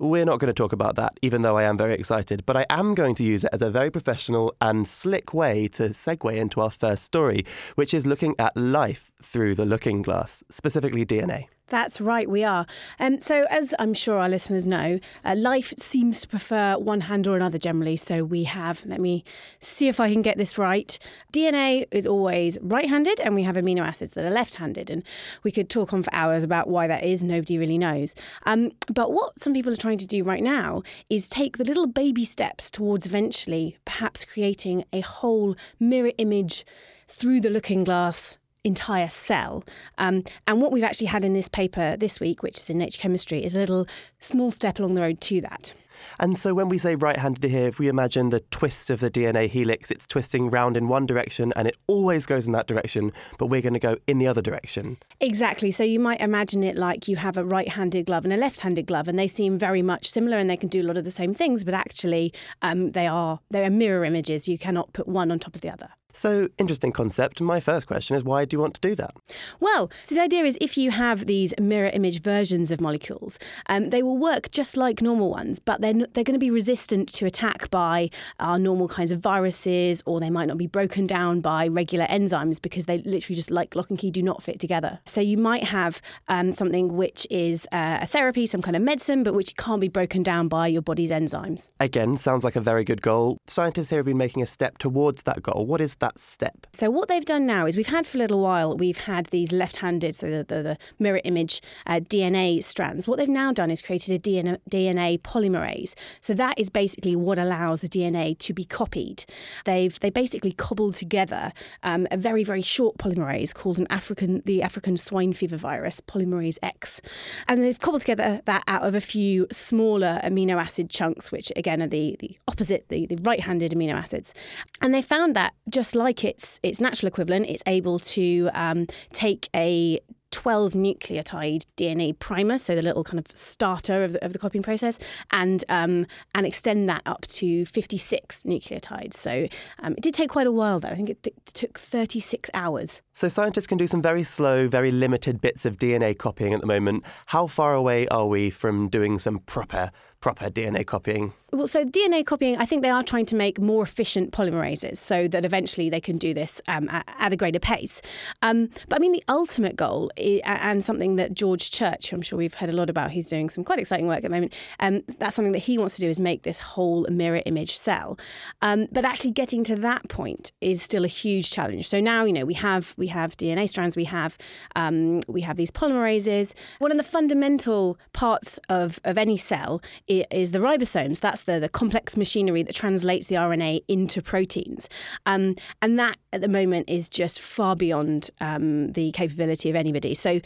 We're 0.00 0.24
not 0.24 0.40
going 0.40 0.48
to 0.48 0.52
talk 0.52 0.72
about 0.72 0.96
that, 0.96 1.20
even 1.22 1.42
though 1.42 1.56
I 1.56 1.62
am 1.62 1.78
very 1.78 1.94
excited, 1.94 2.44
but 2.46 2.56
I 2.56 2.66
am 2.68 2.96
going 2.96 3.14
to 3.14 3.22
use 3.22 3.44
it 3.44 3.50
as 3.52 3.62
a 3.62 3.70
very 3.70 3.92
professional 3.92 4.56
and 4.60 4.88
slick 4.88 5.32
way 5.32 5.68
to 5.68 5.90
segue 5.90 6.36
into 6.36 6.60
our 6.60 6.70
first 6.70 7.04
story, 7.04 7.46
which 7.76 7.94
is 7.94 8.06
looking 8.06 8.34
at 8.40 8.56
life 8.56 9.12
through 9.22 9.54
the 9.54 9.64
looking 9.64 10.02
glass, 10.02 10.42
specifically 10.50 11.06
DNA. 11.06 11.46
That's 11.68 11.98
right, 11.98 12.28
we 12.28 12.44
are. 12.44 12.66
Um, 13.00 13.20
so, 13.20 13.46
as 13.48 13.74
I'm 13.78 13.94
sure 13.94 14.18
our 14.18 14.28
listeners 14.28 14.66
know, 14.66 15.00
uh, 15.24 15.34
life 15.34 15.72
seems 15.78 16.20
to 16.20 16.28
prefer 16.28 16.76
one 16.76 17.02
hand 17.02 17.26
or 17.26 17.36
another 17.36 17.56
generally. 17.56 17.96
So, 17.96 18.22
we 18.22 18.44
have, 18.44 18.84
let 18.84 19.00
me 19.00 19.24
see 19.60 19.88
if 19.88 19.98
I 19.98 20.12
can 20.12 20.20
get 20.20 20.36
this 20.36 20.58
right. 20.58 20.98
DNA 21.32 21.86
is 21.90 22.06
always 22.06 22.58
right 22.60 22.86
handed, 22.86 23.18
and 23.18 23.34
we 23.34 23.44
have 23.44 23.56
amino 23.56 23.80
acids 23.80 24.12
that 24.12 24.26
are 24.26 24.30
left 24.30 24.56
handed. 24.56 24.90
And 24.90 25.02
we 25.42 25.50
could 25.50 25.70
talk 25.70 25.94
on 25.94 26.02
for 26.02 26.12
hours 26.12 26.44
about 26.44 26.68
why 26.68 26.86
that 26.86 27.02
is. 27.02 27.22
Nobody 27.22 27.56
really 27.56 27.78
knows. 27.78 28.14
Um, 28.44 28.72
but 28.92 29.12
what 29.12 29.38
some 29.38 29.54
people 29.54 29.72
are 29.72 29.76
trying 29.76 29.98
to 29.98 30.06
do 30.06 30.22
right 30.22 30.42
now 30.42 30.82
is 31.08 31.30
take 31.30 31.56
the 31.56 31.64
little 31.64 31.86
baby 31.86 32.26
steps 32.26 32.70
towards 32.70 33.06
eventually 33.06 33.78
perhaps 33.86 34.26
creating 34.26 34.84
a 34.92 35.00
whole 35.00 35.56
mirror 35.80 36.12
image 36.18 36.66
through 37.08 37.40
the 37.40 37.50
looking 37.50 37.84
glass 37.84 38.36
entire 38.64 39.08
cell. 39.08 39.62
Um, 39.98 40.24
and 40.46 40.60
what 40.60 40.72
we've 40.72 40.82
actually 40.82 41.08
had 41.08 41.24
in 41.24 41.34
this 41.34 41.48
paper 41.48 41.96
this 41.96 42.18
week, 42.18 42.42
which 42.42 42.58
is 42.58 42.70
in 42.70 42.78
Nature 42.78 43.00
Chemistry, 43.00 43.44
is 43.44 43.54
a 43.54 43.58
little 43.58 43.86
small 44.18 44.50
step 44.50 44.78
along 44.78 44.94
the 44.94 45.02
road 45.02 45.20
to 45.22 45.40
that. 45.42 45.74
And 46.18 46.36
so 46.36 46.54
when 46.54 46.68
we 46.68 46.78
say 46.78 46.94
right 46.94 47.16
handed 47.16 47.48
here, 47.48 47.68
if 47.68 47.78
we 47.78 47.88
imagine 47.88 48.30
the 48.30 48.40
twist 48.40 48.90
of 48.90 49.00
the 49.00 49.10
DNA 49.10 49.48
helix, 49.48 49.90
it's 49.90 50.06
twisting 50.06 50.50
round 50.50 50.76
in 50.76 50.88
one 50.88 51.06
direction 51.06 51.52
and 51.56 51.68
it 51.68 51.76
always 51.86 52.26
goes 52.26 52.46
in 52.46 52.52
that 52.52 52.66
direction, 52.66 53.12
but 53.38 53.46
we're 53.46 53.62
going 53.62 53.74
to 53.74 53.78
go 53.78 53.96
in 54.06 54.18
the 54.18 54.26
other 54.26 54.42
direction. 54.42 54.96
Exactly. 55.20 55.70
So 55.70 55.84
you 55.84 56.00
might 56.00 56.20
imagine 56.20 56.62
it 56.62 56.76
like 56.76 57.08
you 57.08 57.16
have 57.16 57.36
a 57.36 57.44
right 57.44 57.68
handed 57.68 58.06
glove 58.06 58.24
and 58.24 58.32
a 58.32 58.36
left 58.36 58.60
handed 58.60 58.86
glove, 58.86 59.08
and 59.08 59.18
they 59.18 59.28
seem 59.28 59.58
very 59.58 59.82
much 59.82 60.06
similar 60.06 60.38
and 60.38 60.48
they 60.48 60.56
can 60.56 60.68
do 60.68 60.82
a 60.82 60.86
lot 60.86 60.96
of 60.96 61.04
the 61.04 61.10
same 61.10 61.34
things, 61.34 61.64
but 61.64 61.74
actually 61.74 62.32
um, 62.62 62.92
they 62.92 63.06
are 63.06 63.40
they 63.50 63.64
are 63.64 63.70
mirror 63.70 64.04
images. 64.04 64.48
You 64.48 64.58
cannot 64.58 64.92
put 64.92 65.08
one 65.08 65.30
on 65.30 65.38
top 65.38 65.54
of 65.54 65.60
the 65.60 65.70
other. 65.70 65.90
So, 66.14 66.48
interesting 66.58 66.92
concept. 66.92 67.40
My 67.40 67.58
first 67.58 67.88
question 67.88 68.16
is 68.16 68.22
why 68.22 68.44
do 68.44 68.54
you 68.54 68.60
want 68.60 68.74
to 68.74 68.80
do 68.80 68.94
that? 68.94 69.14
Well, 69.58 69.90
so 70.04 70.14
the 70.14 70.20
idea 70.22 70.44
is 70.44 70.56
if 70.60 70.78
you 70.78 70.92
have 70.92 71.26
these 71.26 71.52
mirror 71.60 71.90
image 71.92 72.22
versions 72.22 72.70
of 72.70 72.80
molecules, 72.80 73.38
um, 73.68 73.90
they 73.90 74.02
will 74.02 74.16
work 74.16 74.50
just 74.52 74.76
like 74.76 75.02
normal 75.02 75.28
ones, 75.28 75.58
but 75.58 75.80
they're, 75.80 75.92
they're 75.92 76.24
going 76.24 76.34
to 76.34 76.38
be 76.38 76.52
resistant 76.52 77.12
to 77.14 77.26
attack 77.26 77.68
by 77.70 78.10
our 78.38 78.60
normal 78.60 78.86
kinds 78.86 79.10
of 79.10 79.18
viruses, 79.18 80.02
or 80.06 80.20
they 80.20 80.30
might 80.30 80.46
not 80.46 80.56
be 80.56 80.68
broken 80.68 81.06
down 81.06 81.40
by 81.40 81.66
regular 81.66 82.06
enzymes 82.06 82.62
because 82.62 82.86
they 82.86 82.98
literally 82.98 83.34
just 83.34 83.50
like 83.50 83.74
lock 83.74 83.90
and 83.90 83.98
key 83.98 84.12
do 84.12 84.22
not 84.22 84.40
fit 84.40 84.60
together. 84.60 85.00
So, 85.06 85.20
you 85.20 85.36
might 85.36 85.64
have 85.64 86.00
um, 86.28 86.52
something 86.52 86.94
which 86.94 87.26
is 87.28 87.66
uh, 87.72 87.98
a 88.02 88.06
therapy, 88.06 88.46
some 88.46 88.62
kind 88.62 88.76
of 88.76 88.82
medicine, 88.82 89.24
but 89.24 89.34
which 89.34 89.56
can't 89.56 89.80
be 89.80 89.88
broken 89.88 90.22
down 90.22 90.46
by 90.46 90.68
your 90.68 90.82
body's 90.82 91.10
enzymes. 91.10 91.70
Again, 91.80 92.16
sounds 92.16 92.44
like 92.44 92.54
a 92.54 92.60
very 92.60 92.84
good 92.84 93.02
goal. 93.02 93.38
Scientists 93.48 93.90
here 93.90 93.98
have 93.98 94.06
been 94.06 94.16
making 94.16 94.42
a 94.42 94.46
step 94.46 94.78
towards 94.78 95.24
that 95.24 95.42
goal. 95.42 95.66
What 95.66 95.80
is 95.80 95.96
that 95.96 96.03
step? 96.16 96.66
So 96.72 96.90
what 96.90 97.08
they've 97.08 97.24
done 97.24 97.46
now 97.46 97.66
is 97.66 97.76
we've 97.76 97.86
had 97.86 98.06
for 98.06 98.18
a 98.18 98.20
little 98.20 98.40
while 98.40 98.76
we've 98.76 98.98
had 98.98 99.26
these 99.26 99.52
left-handed, 99.52 100.14
so 100.14 100.30
the, 100.30 100.44
the, 100.44 100.62
the 100.62 100.78
mirror 100.98 101.20
image 101.24 101.60
uh, 101.86 102.00
DNA 102.00 102.62
strands. 102.62 103.06
What 103.06 103.18
they've 103.18 103.28
now 103.28 103.52
done 103.52 103.70
is 103.70 103.82
created 103.82 104.14
a 104.14 104.18
DNA, 104.18 104.58
DNA 104.70 105.20
polymerase. 105.20 105.94
So 106.20 106.34
that 106.34 106.58
is 106.58 106.70
basically 106.70 107.16
what 107.16 107.38
allows 107.38 107.80
the 107.80 107.88
DNA 107.88 108.38
to 108.38 108.52
be 108.52 108.64
copied. 108.64 109.24
They've 109.64 109.98
they 110.00 110.10
basically 110.10 110.52
cobbled 110.52 110.94
together 110.94 111.52
um, 111.82 112.06
a 112.10 112.16
very 112.16 112.44
very 112.44 112.62
short 112.62 112.98
polymerase 112.98 113.54
called 113.54 113.78
an 113.78 113.86
African 113.90 114.42
the 114.44 114.62
African 114.62 114.96
swine 114.96 115.32
fever 115.32 115.56
virus 115.56 116.00
polymerase 116.00 116.58
X, 116.62 117.00
and 117.48 117.62
they've 117.62 117.78
cobbled 117.78 118.02
together 118.02 118.40
that 118.44 118.62
out 118.66 118.82
of 118.82 118.94
a 118.94 119.00
few 119.00 119.46
smaller 119.52 120.20
amino 120.24 120.60
acid 120.60 120.90
chunks, 120.90 121.30
which 121.32 121.52
again 121.56 121.82
are 121.82 121.86
the 121.86 122.16
the 122.20 122.36
opposite 122.48 122.88
the, 122.88 123.06
the 123.06 123.16
right-handed 123.22 123.72
amino 123.72 123.94
acids, 123.94 124.34
and 124.80 124.92
they 124.94 125.02
found 125.02 125.34
that 125.36 125.54
just 125.68 125.93
like 125.94 126.24
its 126.24 126.60
its 126.62 126.80
natural 126.80 127.08
equivalent, 127.08 127.46
it's 127.46 127.62
able 127.66 127.98
to 128.00 128.50
um, 128.54 128.86
take 129.12 129.48
a 129.54 130.00
12 130.34 130.72
nucleotide 130.72 131.64
DNA 131.76 132.18
primer, 132.18 132.58
so 132.58 132.74
the 132.74 132.82
little 132.82 133.04
kind 133.04 133.20
of 133.20 133.26
starter 133.36 134.02
of 134.02 134.14
the, 134.14 134.24
of 134.24 134.32
the 134.32 134.38
copying 134.38 134.64
process, 134.64 134.98
and 135.30 135.64
um, 135.68 136.06
and 136.34 136.44
extend 136.44 136.88
that 136.88 137.02
up 137.06 137.24
to 137.28 137.64
56 137.66 138.42
nucleotides. 138.42 139.14
So 139.14 139.46
um, 139.78 139.92
it 139.92 140.02
did 140.02 140.12
take 140.12 140.30
quite 140.30 140.48
a 140.48 140.52
while, 140.52 140.80
though. 140.80 140.88
I 140.88 140.96
think 140.96 141.10
it, 141.10 141.22
th- 141.22 141.36
took 141.52 141.78
36 141.78 142.50
hours. 142.52 143.00
So 143.12 143.28
scientists 143.28 143.68
can 143.68 143.78
do 143.78 143.86
some 143.86 144.02
very 144.02 144.24
slow, 144.24 144.66
very 144.66 144.90
limited 144.90 145.40
bits 145.40 145.64
of 145.64 145.76
DNA 145.76 146.18
copying 146.18 146.52
at 146.52 146.60
the 146.60 146.66
moment. 146.66 147.04
How 147.26 147.46
far 147.46 147.74
away 147.74 148.08
are 148.08 148.26
we 148.26 148.50
from 148.50 148.88
doing 148.88 149.20
some 149.20 149.38
proper 149.38 149.92
proper 150.24 150.48
DNA 150.48 150.86
copying? 150.86 151.34
Well, 151.52 151.68
so 151.68 151.84
DNA 151.84 152.24
copying, 152.24 152.56
I 152.56 152.64
think 152.64 152.82
they 152.82 152.88
are 152.88 153.04
trying 153.04 153.26
to 153.26 153.36
make 153.36 153.60
more 153.60 153.82
efficient 153.82 154.32
polymerases 154.32 154.96
so 154.96 155.28
that 155.28 155.44
eventually 155.44 155.90
they 155.90 156.00
can 156.00 156.16
do 156.16 156.32
this 156.32 156.62
um, 156.66 156.88
at, 156.88 157.06
at, 157.18 157.32
a 157.32 157.36
greater 157.36 157.60
pace. 157.60 158.00
Um, 158.42 158.70
but 158.88 158.96
I 158.96 158.98
mean, 158.98 159.12
the 159.12 159.22
ultimate 159.28 159.76
goal, 159.76 160.10
is, 160.16 160.40
and 160.46 160.82
something 160.82 161.16
that 161.16 161.34
George 161.34 161.70
Church, 161.70 162.10
I'm 162.12 162.22
sure 162.22 162.38
we've 162.38 162.54
heard 162.54 162.70
a 162.70 162.72
lot 162.72 162.88
about, 162.90 163.12
he's 163.12 163.28
doing 163.28 163.50
some 163.50 163.62
quite 163.64 163.78
exciting 163.78 164.06
work 164.08 164.16
at 164.16 164.22
the 164.24 164.30
moment. 164.30 164.54
Um, 164.80 165.02
that's 165.18 165.36
something 165.36 165.52
that 165.52 165.58
he 165.58 165.76
wants 165.76 165.94
to 165.96 166.00
do 166.00 166.08
is 166.08 166.18
make 166.18 166.42
this 166.42 166.58
whole 166.58 167.06
mirror 167.10 167.42
image 167.44 167.76
cell. 167.76 168.18
Um, 168.62 168.88
but 168.90 169.04
actually, 169.04 169.32
getting 169.32 169.62
to 169.64 169.76
that 169.76 170.08
point 170.08 170.52
is 170.62 170.82
still 170.82 171.04
a 171.04 171.08
huge 171.08 171.50
challenge. 171.50 171.86
So 171.86 172.00
now, 172.00 172.24
you 172.24 172.32
know, 172.32 172.46
we 172.46 172.54
have 172.54 172.94
we 172.96 173.08
have 173.08 173.36
DNA 173.36 173.68
strands, 173.68 173.94
we 173.94 174.04
have 174.04 174.38
um, 174.74 175.20
we 175.28 175.42
have 175.42 175.56
these 175.56 175.70
polymerases. 175.70 176.54
One 176.78 176.90
of 176.90 176.96
the 176.96 177.04
fundamental 177.04 177.96
parts 178.12 178.58
of 178.68 178.98
of 179.04 179.18
any 179.18 179.36
cell 179.36 179.82
is 180.30 180.52
the 180.52 180.58
ribosomes. 180.58 181.20
That's 181.20 181.44
the, 181.44 181.58
the 181.58 181.68
complex 181.68 182.16
machinery 182.16 182.62
that 182.62 182.74
translates 182.74 183.26
the 183.26 183.36
RNA 183.36 183.84
into 183.88 184.22
proteins. 184.22 184.88
Um, 185.26 185.56
and 185.82 185.98
that 185.98 186.16
at 186.32 186.40
the 186.40 186.48
moment 186.48 186.88
is 186.88 187.08
just 187.08 187.40
far 187.40 187.76
beyond 187.76 188.30
um, 188.40 188.92
the 188.92 189.10
capability 189.12 189.70
of 189.70 189.76
anybody. 189.76 190.14
So 190.14 190.40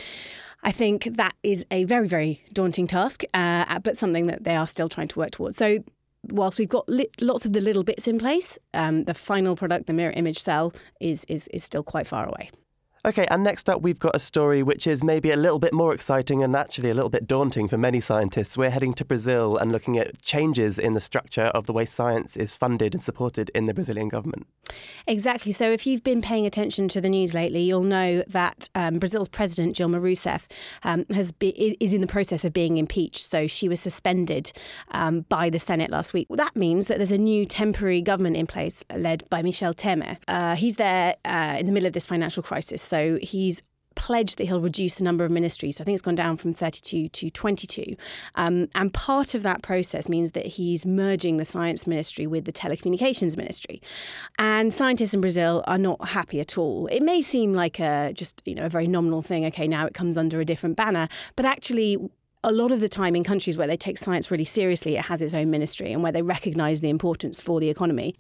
I 0.62 0.72
think 0.72 1.04
that 1.16 1.34
is 1.42 1.64
a 1.70 1.84
very, 1.84 2.08
very 2.08 2.44
daunting 2.52 2.86
task, 2.86 3.22
uh, 3.34 3.78
but 3.80 3.96
something 3.96 4.26
that 4.26 4.44
they 4.44 4.56
are 4.56 4.66
still 4.66 4.88
trying 4.88 5.08
to 5.08 5.18
work 5.18 5.30
towards. 5.32 5.56
So 5.56 5.84
whilst 6.30 6.58
we've 6.58 6.68
got 6.68 6.88
li- 6.88 7.10
lots 7.20 7.46
of 7.46 7.52
the 7.52 7.60
little 7.60 7.84
bits 7.84 8.08
in 8.08 8.18
place, 8.18 8.58
um, 8.74 9.04
the 9.04 9.14
final 9.14 9.56
product, 9.56 9.86
the 9.86 9.92
mirror 9.92 10.12
image 10.12 10.38
cell, 10.38 10.72
is, 11.00 11.24
is, 11.28 11.48
is 11.48 11.62
still 11.62 11.82
quite 11.82 12.06
far 12.06 12.26
away. 12.26 12.50
Okay, 13.08 13.26
and 13.30 13.42
next 13.42 13.70
up, 13.70 13.80
we've 13.80 13.98
got 13.98 14.14
a 14.14 14.18
story 14.18 14.62
which 14.62 14.86
is 14.86 15.02
maybe 15.02 15.30
a 15.30 15.36
little 15.36 15.58
bit 15.58 15.72
more 15.72 15.94
exciting 15.94 16.42
and 16.42 16.54
actually 16.54 16.90
a 16.90 16.94
little 16.94 17.08
bit 17.08 17.26
daunting 17.26 17.66
for 17.66 17.78
many 17.78 18.00
scientists. 18.00 18.58
We're 18.58 18.68
heading 18.68 18.92
to 18.92 19.04
Brazil 19.06 19.56
and 19.56 19.72
looking 19.72 19.96
at 19.96 20.20
changes 20.20 20.78
in 20.78 20.92
the 20.92 21.00
structure 21.00 21.46
of 21.54 21.64
the 21.64 21.72
way 21.72 21.86
science 21.86 22.36
is 22.36 22.52
funded 22.52 22.92
and 22.92 23.02
supported 23.02 23.50
in 23.54 23.64
the 23.64 23.72
Brazilian 23.72 24.10
government. 24.10 24.46
Exactly. 25.06 25.52
So, 25.52 25.70
if 25.70 25.86
you've 25.86 26.04
been 26.04 26.20
paying 26.20 26.44
attention 26.44 26.86
to 26.88 27.00
the 27.00 27.08
news 27.08 27.32
lately, 27.32 27.62
you'll 27.62 27.80
know 27.80 28.24
that 28.28 28.68
um, 28.74 28.98
Brazil's 28.98 29.30
president, 29.30 29.74
Dilma 29.74 30.02
Rousseff, 30.02 30.46
um, 30.84 31.06
has 31.10 31.32
be, 31.32 31.48
is 31.80 31.94
in 31.94 32.02
the 32.02 32.06
process 32.06 32.44
of 32.44 32.52
being 32.52 32.76
impeached. 32.76 33.22
So, 33.22 33.46
she 33.46 33.70
was 33.70 33.80
suspended 33.80 34.52
um, 34.90 35.22
by 35.30 35.48
the 35.48 35.58
Senate 35.58 35.90
last 35.90 36.12
week. 36.12 36.26
Well, 36.28 36.36
that 36.36 36.54
means 36.54 36.88
that 36.88 36.98
there's 36.98 37.10
a 37.10 37.16
new 37.16 37.46
temporary 37.46 38.02
government 38.02 38.36
in 38.36 38.46
place 38.46 38.84
led 38.94 39.26
by 39.30 39.40
Michel 39.40 39.72
Temer. 39.72 40.18
Uh, 40.28 40.56
he's 40.56 40.76
there 40.76 41.16
uh, 41.24 41.56
in 41.58 41.64
the 41.64 41.72
middle 41.72 41.86
of 41.86 41.94
this 41.94 42.04
financial 42.04 42.42
crisis. 42.42 42.82
So 42.82 42.97
he's 43.22 43.62
pledged 43.98 44.38
that 44.38 44.44
he'll 44.44 44.60
reduce 44.60 44.94
the 44.94 45.04
number 45.04 45.24
of 45.24 45.30
ministries. 45.30 45.80
I 45.80 45.84
think 45.84 45.94
it's 45.94 46.02
gone 46.02 46.14
down 46.14 46.36
from 46.36 46.52
32 46.52 47.08
to 47.08 47.30
22. 47.30 47.96
Um, 48.36 48.68
and 48.74 48.94
part 48.94 49.34
of 49.34 49.42
that 49.42 49.60
process 49.60 50.08
means 50.08 50.32
that 50.32 50.46
he's 50.46 50.86
merging 50.86 51.36
the 51.36 51.44
science 51.44 51.84
ministry 51.84 52.26
with 52.26 52.44
the 52.44 52.52
telecommunications 52.52 53.36
ministry. 53.36 53.82
And 54.38 54.72
scientists 54.72 55.14
in 55.14 55.20
Brazil 55.20 55.64
are 55.66 55.78
not 55.78 56.10
happy 56.10 56.38
at 56.38 56.56
all. 56.56 56.86
It 56.86 57.02
may 57.02 57.20
seem 57.20 57.54
like 57.54 57.80
a 57.80 58.12
just 58.14 58.40
you 58.44 58.54
know 58.54 58.66
a 58.66 58.68
very 58.68 58.86
nominal 58.86 59.20
thing. 59.20 59.44
Okay, 59.46 59.66
now 59.66 59.84
it 59.84 59.94
comes 59.94 60.16
under 60.16 60.40
a 60.40 60.44
different 60.44 60.76
banner, 60.76 61.08
but 61.34 61.44
actually 61.44 61.98
a 62.44 62.52
lot 62.52 62.70
of 62.70 62.80
the 62.80 62.88
time 62.88 63.16
in 63.16 63.24
countries 63.24 63.58
where 63.58 63.66
they 63.66 63.76
take 63.76 63.98
science 63.98 64.30
really 64.30 64.44
seriously, 64.44 64.96
it 64.96 65.04
has 65.06 65.20
its 65.20 65.34
own 65.34 65.50
ministry 65.50 65.92
and 65.92 66.02
where 66.02 66.12
they 66.12 66.22
recognise 66.22 66.80
the 66.80 66.88
importance 66.88 67.40
for 67.40 67.58
the 67.58 67.68
economy. 67.68 68.14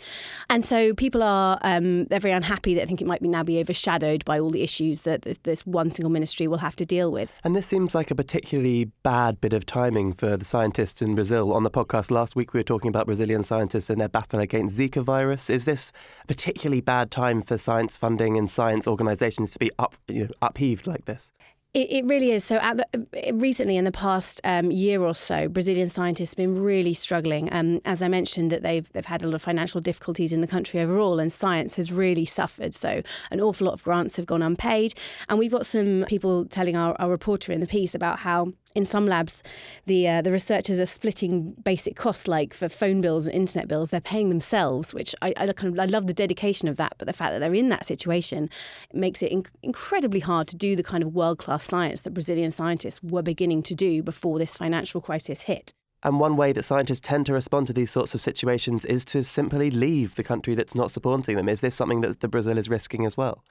And 0.50 0.64
so 0.64 0.92
people 0.94 1.22
are 1.22 1.58
um, 1.62 2.06
they're 2.06 2.18
very 2.18 2.34
unhappy 2.34 2.74
that 2.74 2.82
I 2.82 2.86
think 2.86 3.00
it 3.00 3.06
might 3.06 3.22
be 3.22 3.28
now 3.28 3.42
be 3.42 3.60
overshadowed 3.60 4.24
by 4.24 4.40
all 4.40 4.50
the 4.50 4.62
issues 4.62 5.02
that 5.02 5.22
this 5.44 5.64
one 5.66 5.90
single 5.90 6.10
ministry 6.10 6.48
will 6.48 6.58
have 6.58 6.74
to 6.76 6.84
deal 6.84 7.12
with. 7.12 7.32
And 7.44 7.54
this 7.54 7.66
seems 7.66 7.94
like 7.94 8.10
a 8.10 8.14
particularly 8.14 8.86
bad 9.02 9.40
bit 9.40 9.52
of 9.52 9.66
timing 9.66 10.12
for 10.12 10.36
the 10.36 10.44
scientists 10.44 11.00
in 11.00 11.14
Brazil. 11.14 11.52
On 11.52 11.62
the 11.62 11.70
podcast 11.70 12.10
last 12.10 12.34
week, 12.34 12.52
we 12.52 12.60
were 12.60 12.64
talking 12.64 12.88
about 12.88 13.06
Brazilian 13.06 13.44
scientists 13.44 13.88
and 13.88 14.00
their 14.00 14.08
battle 14.08 14.40
against 14.40 14.78
Zika 14.78 15.02
virus. 15.02 15.48
Is 15.48 15.64
this 15.64 15.92
a 16.22 16.26
particularly 16.26 16.80
bad 16.80 17.10
time 17.10 17.40
for 17.42 17.56
science 17.56 17.96
funding 17.96 18.36
and 18.36 18.50
science 18.50 18.88
organisations 18.88 19.52
to 19.52 19.58
be 19.58 19.70
up, 19.78 19.94
you 20.08 20.24
know, 20.24 20.30
upheaved 20.42 20.86
like 20.86 21.04
this? 21.04 21.32
It, 21.78 21.92
it, 21.92 22.06
really 22.06 22.32
is. 22.32 22.42
So, 22.44 22.56
the, 22.58 23.32
recently, 23.32 23.76
in 23.76 23.84
the 23.84 23.92
past 23.92 24.40
um, 24.42 24.72
year 24.72 25.00
or 25.00 25.14
so, 25.14 25.48
Brazilian 25.48 25.88
scientists 25.88 26.32
have 26.32 26.36
been 26.36 26.60
really 26.60 26.92
struggling. 26.92 27.52
Um, 27.52 27.80
as 27.84 28.02
I 28.02 28.08
mentioned, 28.08 28.50
that 28.50 28.64
they've 28.64 28.92
they've 28.92 29.06
had 29.06 29.22
a 29.22 29.26
lot 29.26 29.36
of 29.36 29.42
financial 29.42 29.80
difficulties 29.80 30.32
in 30.32 30.40
the 30.40 30.48
country 30.48 30.80
overall, 30.80 31.20
and 31.20 31.32
science 31.32 31.76
has 31.76 31.92
really 31.92 32.24
suffered. 32.24 32.74
So, 32.74 33.02
an 33.30 33.40
awful 33.40 33.66
lot 33.66 33.74
of 33.74 33.84
grants 33.84 34.16
have 34.16 34.26
gone 34.26 34.42
unpaid, 34.42 34.94
and 35.28 35.38
we've 35.38 35.52
got 35.52 35.66
some 35.66 36.04
people 36.08 36.46
telling 36.46 36.76
our, 36.76 36.96
our 37.00 37.10
reporter 37.10 37.52
in 37.52 37.60
the 37.60 37.66
piece 37.68 37.94
about 37.94 38.18
how 38.18 38.52
in 38.74 38.84
some 38.84 39.06
labs, 39.06 39.42
the 39.86 40.08
uh, 40.08 40.22
the 40.22 40.32
researchers 40.32 40.80
are 40.80 40.86
splitting 40.86 41.52
basic 41.64 41.96
costs, 41.96 42.28
like 42.28 42.54
for 42.54 42.68
phone 42.68 43.00
bills 43.00 43.26
and 43.26 43.34
internet 43.34 43.68
bills. 43.68 43.90
They're 43.90 44.00
paying 44.00 44.28
themselves, 44.28 44.94
which 44.94 45.14
I, 45.22 45.32
I 45.36 45.52
kind 45.52 45.72
of 45.72 45.78
I 45.78 45.86
love 45.86 46.06
the 46.06 46.12
dedication 46.12 46.68
of 46.68 46.76
that. 46.76 46.94
But 46.98 47.06
the 47.06 47.12
fact 47.12 47.32
that 47.32 47.40
they're 47.40 47.54
in 47.54 47.68
that 47.70 47.86
situation 47.86 48.50
makes 48.92 49.22
it 49.22 49.32
inc- 49.32 49.50
incredibly 49.62 50.20
hard 50.20 50.48
to 50.48 50.56
do 50.56 50.76
the 50.76 50.82
kind 50.82 51.02
of 51.02 51.14
world 51.14 51.38
class 51.38 51.64
science 51.64 52.02
that 52.02 52.14
Brazilian 52.14 52.50
scientists 52.50 53.02
were 53.02 53.22
beginning 53.22 53.62
to 53.64 53.74
do 53.74 54.02
before 54.02 54.38
this 54.38 54.54
financial 54.56 55.00
crisis 55.00 55.42
hit. 55.42 55.72
And 56.04 56.20
one 56.20 56.36
way 56.36 56.52
that 56.52 56.62
scientists 56.62 57.00
tend 57.00 57.26
to 57.26 57.32
respond 57.32 57.66
to 57.66 57.72
these 57.72 57.90
sorts 57.90 58.14
of 58.14 58.20
situations 58.20 58.84
is 58.84 59.04
to 59.06 59.24
simply 59.24 59.70
leave 59.70 60.14
the 60.14 60.22
country 60.22 60.54
that's 60.54 60.74
not 60.74 60.90
supporting 60.90 61.36
them. 61.36 61.48
Is 61.48 61.60
this 61.60 61.74
something 61.74 62.02
that 62.02 62.20
the 62.20 62.28
Brazil 62.28 62.56
is 62.56 62.68
risking 62.68 63.04
as 63.04 63.16
well? 63.16 63.42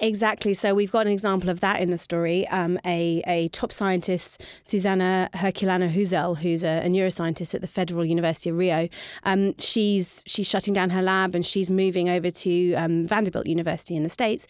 Exactly. 0.00 0.54
So 0.54 0.74
we've 0.74 0.92
got 0.92 1.06
an 1.06 1.12
example 1.12 1.50
of 1.50 1.60
that 1.60 1.80
in 1.80 1.90
the 1.90 1.98
story. 1.98 2.46
Um, 2.48 2.78
a, 2.84 3.22
a 3.26 3.48
top 3.48 3.72
scientist, 3.72 4.44
Suzana 4.64 5.30
Herculano 5.32 5.88
Houzel, 5.88 6.36
who's 6.36 6.62
a, 6.62 6.84
a, 6.84 6.88
neuroscientist 6.88 7.54
at 7.54 7.60
the 7.60 7.66
Federal 7.66 8.04
University 8.04 8.50
of 8.50 8.56
Rio, 8.56 8.88
um, 9.24 9.54
she's 9.58 10.22
she's 10.26 10.46
shutting 10.46 10.74
down 10.74 10.90
her 10.90 11.02
lab 11.02 11.34
and 11.34 11.44
she's 11.44 11.70
moving 11.70 12.08
over 12.08 12.30
to 12.30 12.74
um, 12.74 13.06
Vanderbilt 13.06 13.46
University 13.46 13.96
in 13.96 14.02
the 14.02 14.08
States. 14.08 14.46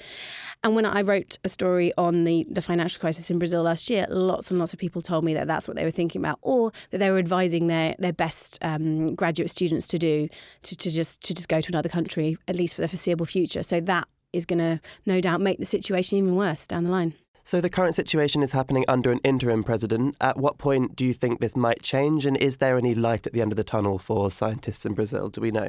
And 0.63 0.75
when 0.75 0.87
I 0.87 1.03
wrote 1.03 1.39
a 1.45 1.49
story 1.49 1.93
on 1.99 2.25
the, 2.25 2.47
the 2.51 2.63
financial 2.63 2.99
crisis 2.99 3.31
in 3.31 3.39
Brazil 3.39 3.63
last 3.63 3.91
year, 3.91 4.07
lots 4.09 4.51
and 4.51 4.59
lots 4.59 4.73
of 4.73 4.79
people 4.79 5.03
told 5.03 5.23
me 5.23 5.35
that 5.35 5.47
that's 5.47 5.69
what 5.69 5.77
they 5.77 5.85
were 5.85 5.91
thinking 5.91 6.23
about, 6.23 6.39
or 6.41 6.73
that 6.91 6.99
they 6.99 7.11
were 7.11 7.19
advising 7.19 7.44
their 7.49 7.95
their 7.99 8.13
best 8.13 8.59
um, 8.63 9.15
graduate 9.15 9.51
students 9.51 9.87
to 9.89 9.99
do 9.99 10.29
to, 10.63 10.77
to 10.77 10.91
just 10.91 11.21
to 11.23 11.35
just 11.35 11.49
go 11.49 11.61
to 11.61 11.69
another 11.71 11.89
country 11.89 12.37
at 12.49 12.57
least 12.57 12.75
for 12.75 12.83
the 12.83 12.89
foreseeable 12.89 13.27
future. 13.27 13.63
So 13.63 13.81
that 13.81 14.09
is 14.33 14.47
going 14.47 14.59
to 14.59 14.81
no 15.07 15.21
doubt 15.21 15.41
make 15.41 15.59
the 15.59 15.65
situation 15.65 16.19
even 16.19 16.37
worse 16.37 16.67
down 16.67 16.85
the 16.85 16.91
line. 16.91 17.15
So 17.47 17.61
the 17.61 17.69
current 17.69 17.95
situation 17.95 18.43
is 18.43 18.53
happening 18.53 18.87
under 18.89 19.13
an 19.13 19.21
interim 19.23 19.63
president. 19.65 20.17
At 20.19 20.39
what 20.39 20.57
point 20.57 20.97
do 20.97 21.05
you 21.05 21.13
think 21.13 21.41
this 21.41 21.55
might 21.55 21.83
change, 21.83 22.25
and 22.25 22.39
is 22.39 22.57
there 22.57 22.79
any 22.79 22.95
light 22.95 23.27
at 23.27 23.35
the 23.35 23.43
end 23.43 23.53
of 23.53 23.57
the 23.57 23.65
tunnel 23.65 23.99
for 23.99 24.31
scientists 24.31 24.87
in 24.87 24.95
Brazil? 24.95 25.29
Do 25.29 25.43
we 25.43 25.51
know? 25.51 25.69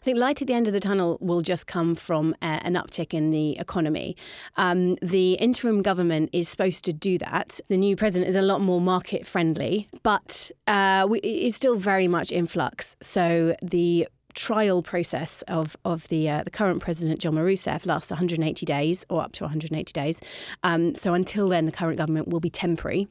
I 0.00 0.04
think 0.04 0.18
light 0.18 0.40
at 0.42 0.48
the 0.48 0.54
end 0.54 0.66
of 0.68 0.74
the 0.74 0.80
tunnel 0.80 1.18
will 1.20 1.40
just 1.40 1.66
come 1.66 1.94
from 1.94 2.34
uh, 2.42 2.60
an 2.62 2.74
uptick 2.74 3.14
in 3.14 3.30
the 3.30 3.58
economy. 3.58 4.16
Um, 4.56 4.96
the 4.96 5.34
interim 5.34 5.82
government 5.82 6.30
is 6.32 6.48
supposed 6.48 6.84
to 6.86 6.92
do 6.92 7.18
that. 7.18 7.60
The 7.68 7.76
new 7.76 7.96
president 7.96 8.28
is 8.28 8.36
a 8.36 8.42
lot 8.42 8.60
more 8.60 8.80
market 8.80 9.26
friendly, 9.26 9.88
but 10.02 10.50
uh, 10.66 11.06
we, 11.08 11.20
is 11.20 11.56
still 11.56 11.76
very 11.76 12.08
much 12.08 12.32
in 12.32 12.46
flux. 12.46 12.96
So 13.00 13.54
the 13.62 14.08
trial 14.36 14.82
process 14.82 15.42
of 15.48 15.76
of 15.84 16.06
the 16.08 16.28
uh, 16.28 16.44
the 16.44 16.50
current 16.50 16.80
president 16.80 17.20
Dilma 17.20 17.42
Rousseff 17.42 17.86
lasts 17.86 18.10
180 18.10 18.66
days 18.66 19.04
or 19.08 19.22
up 19.22 19.32
to 19.32 19.44
180 19.44 19.92
days. 19.92 20.20
Um, 20.62 20.94
so 20.94 21.14
until 21.14 21.48
then, 21.48 21.64
the 21.64 21.72
current 21.72 21.96
government 21.96 22.28
will 22.28 22.40
be 22.40 22.50
temporary. 22.50 23.08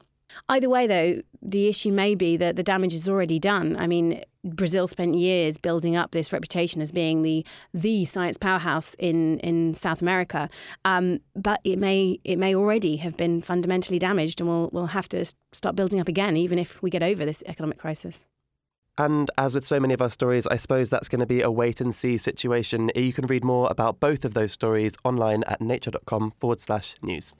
Either 0.48 0.68
way, 0.68 0.86
though, 0.86 1.20
the 1.42 1.68
issue 1.68 1.92
may 1.92 2.14
be 2.14 2.36
that 2.36 2.56
the 2.56 2.62
damage 2.62 2.94
is 2.94 3.08
already 3.08 3.38
done. 3.38 3.76
I 3.76 3.86
mean, 3.86 4.22
Brazil 4.44 4.86
spent 4.86 5.14
years 5.16 5.58
building 5.58 5.96
up 5.96 6.12
this 6.12 6.32
reputation 6.32 6.80
as 6.80 6.92
being 6.92 7.22
the 7.22 7.44
the 7.74 8.04
science 8.04 8.36
powerhouse 8.36 8.94
in 8.98 9.38
in 9.40 9.74
South 9.74 10.00
America, 10.02 10.48
um, 10.84 11.20
but 11.34 11.60
it 11.64 11.78
may 11.78 12.18
it 12.24 12.38
may 12.38 12.54
already 12.54 12.96
have 12.96 13.16
been 13.16 13.40
fundamentally 13.40 13.98
damaged, 13.98 14.40
and 14.40 14.48
we'll 14.48 14.70
we'll 14.72 14.86
have 14.86 15.08
to 15.10 15.24
start 15.52 15.76
building 15.76 16.00
up 16.00 16.08
again, 16.08 16.36
even 16.36 16.58
if 16.58 16.82
we 16.82 16.90
get 16.90 17.02
over 17.02 17.24
this 17.24 17.42
economic 17.46 17.78
crisis. 17.78 18.26
And 18.98 19.30
as 19.36 19.54
with 19.54 19.66
so 19.66 19.78
many 19.78 19.92
of 19.92 20.00
our 20.00 20.08
stories, 20.08 20.46
I 20.46 20.56
suppose 20.56 20.88
that's 20.88 21.10
going 21.10 21.20
to 21.20 21.26
be 21.26 21.42
a 21.42 21.50
wait 21.50 21.82
and 21.82 21.94
see 21.94 22.16
situation. 22.16 22.90
You 22.94 23.12
can 23.12 23.26
read 23.26 23.44
more 23.44 23.68
about 23.70 24.00
both 24.00 24.24
of 24.24 24.32
those 24.32 24.52
stories 24.52 24.94
online 25.04 25.44
at 25.44 25.60
nature.com 25.60 26.30
forward 26.30 26.60
slash 26.62 26.94
news. 27.02 27.34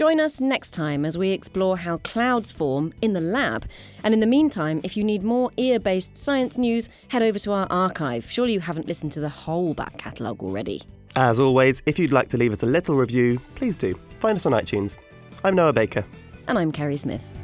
Join 0.00 0.18
us 0.18 0.40
next 0.40 0.70
time 0.70 1.04
as 1.04 1.18
we 1.18 1.28
explore 1.28 1.76
how 1.76 1.98
clouds 1.98 2.50
form 2.50 2.94
in 3.02 3.12
the 3.12 3.20
lab. 3.20 3.66
And 4.02 4.14
in 4.14 4.20
the 4.20 4.26
meantime, 4.26 4.80
if 4.82 4.96
you 4.96 5.04
need 5.04 5.22
more 5.22 5.50
ear 5.58 5.78
based 5.78 6.16
science 6.16 6.56
news, 6.56 6.88
head 7.08 7.22
over 7.22 7.38
to 7.40 7.52
our 7.52 7.66
archive. 7.68 8.24
Surely 8.24 8.54
you 8.54 8.60
haven't 8.60 8.88
listened 8.88 9.12
to 9.12 9.20
the 9.20 9.28
whole 9.28 9.74
back 9.74 9.98
catalogue 9.98 10.42
already. 10.42 10.80
As 11.16 11.38
always, 11.38 11.82
if 11.84 11.98
you'd 11.98 12.14
like 12.14 12.30
to 12.30 12.38
leave 12.38 12.50
us 12.50 12.62
a 12.62 12.66
little 12.66 12.96
review, 12.96 13.40
please 13.56 13.76
do. 13.76 13.94
Find 14.20 14.36
us 14.36 14.46
on 14.46 14.52
iTunes. 14.52 14.96
I'm 15.44 15.54
Noah 15.54 15.74
Baker. 15.74 16.06
And 16.48 16.58
I'm 16.58 16.72
Kerri 16.72 16.98
Smith. 16.98 17.34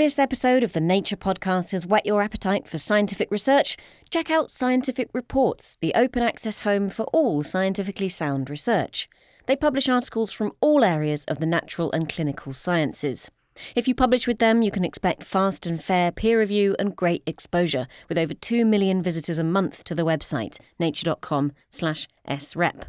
This 0.00 0.18
episode 0.18 0.64
of 0.64 0.72
the 0.72 0.80
Nature 0.80 1.14
Podcast 1.14 1.72
has 1.72 1.86
whet 1.86 2.06
your 2.06 2.22
appetite 2.22 2.66
for 2.66 2.78
scientific 2.78 3.30
research, 3.30 3.76
check 4.08 4.30
out 4.30 4.50
Scientific 4.50 5.10
Reports, 5.12 5.76
the 5.82 5.92
open 5.94 6.22
access 6.22 6.60
home 6.60 6.88
for 6.88 7.02
all 7.12 7.42
scientifically 7.42 8.08
sound 8.08 8.48
research. 8.48 9.10
They 9.44 9.56
publish 9.56 9.90
articles 9.90 10.32
from 10.32 10.52
all 10.62 10.84
areas 10.84 11.26
of 11.26 11.38
the 11.38 11.44
natural 11.44 11.92
and 11.92 12.08
clinical 12.08 12.54
sciences. 12.54 13.30
If 13.76 13.86
you 13.86 13.94
publish 13.94 14.26
with 14.26 14.38
them, 14.38 14.62
you 14.62 14.70
can 14.70 14.86
expect 14.86 15.22
fast 15.22 15.66
and 15.66 15.78
fair 15.78 16.10
peer 16.10 16.40
review 16.40 16.74
and 16.78 16.96
great 16.96 17.22
exposure, 17.26 17.86
with 18.08 18.16
over 18.16 18.32
2 18.32 18.64
million 18.64 19.02
visitors 19.02 19.38
a 19.38 19.44
month 19.44 19.84
to 19.84 19.94
the 19.94 20.06
website, 20.06 20.58
nature.com/srep. 20.78 22.84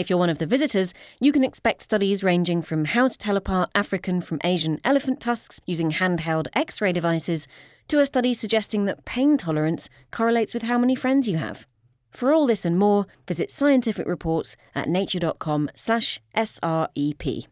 If 0.00 0.08
you're 0.08 0.18
one 0.18 0.30
of 0.30 0.38
the 0.38 0.46
visitors, 0.46 0.94
you 1.20 1.30
can 1.30 1.44
expect 1.44 1.82
studies 1.82 2.24
ranging 2.24 2.62
from 2.62 2.86
how 2.86 3.08
to 3.08 3.18
tell 3.18 3.36
apart 3.36 3.68
African 3.74 4.22
from 4.22 4.40
Asian 4.42 4.80
elephant 4.82 5.20
tusks 5.20 5.60
using 5.66 5.90
handheld 5.90 6.46
X 6.54 6.80
ray 6.80 6.90
devices 6.90 7.46
to 7.88 8.00
a 8.00 8.06
study 8.06 8.32
suggesting 8.32 8.86
that 8.86 9.04
pain 9.04 9.36
tolerance 9.36 9.90
correlates 10.10 10.54
with 10.54 10.62
how 10.62 10.78
many 10.78 10.94
friends 10.94 11.28
you 11.28 11.36
have. 11.36 11.66
For 12.10 12.32
all 12.32 12.46
this 12.46 12.64
and 12.64 12.78
more, 12.78 13.06
visit 13.28 13.50
scientific 13.50 14.06
reports 14.06 14.56
at 14.74 14.88
nature.com/srep. 14.88 17.46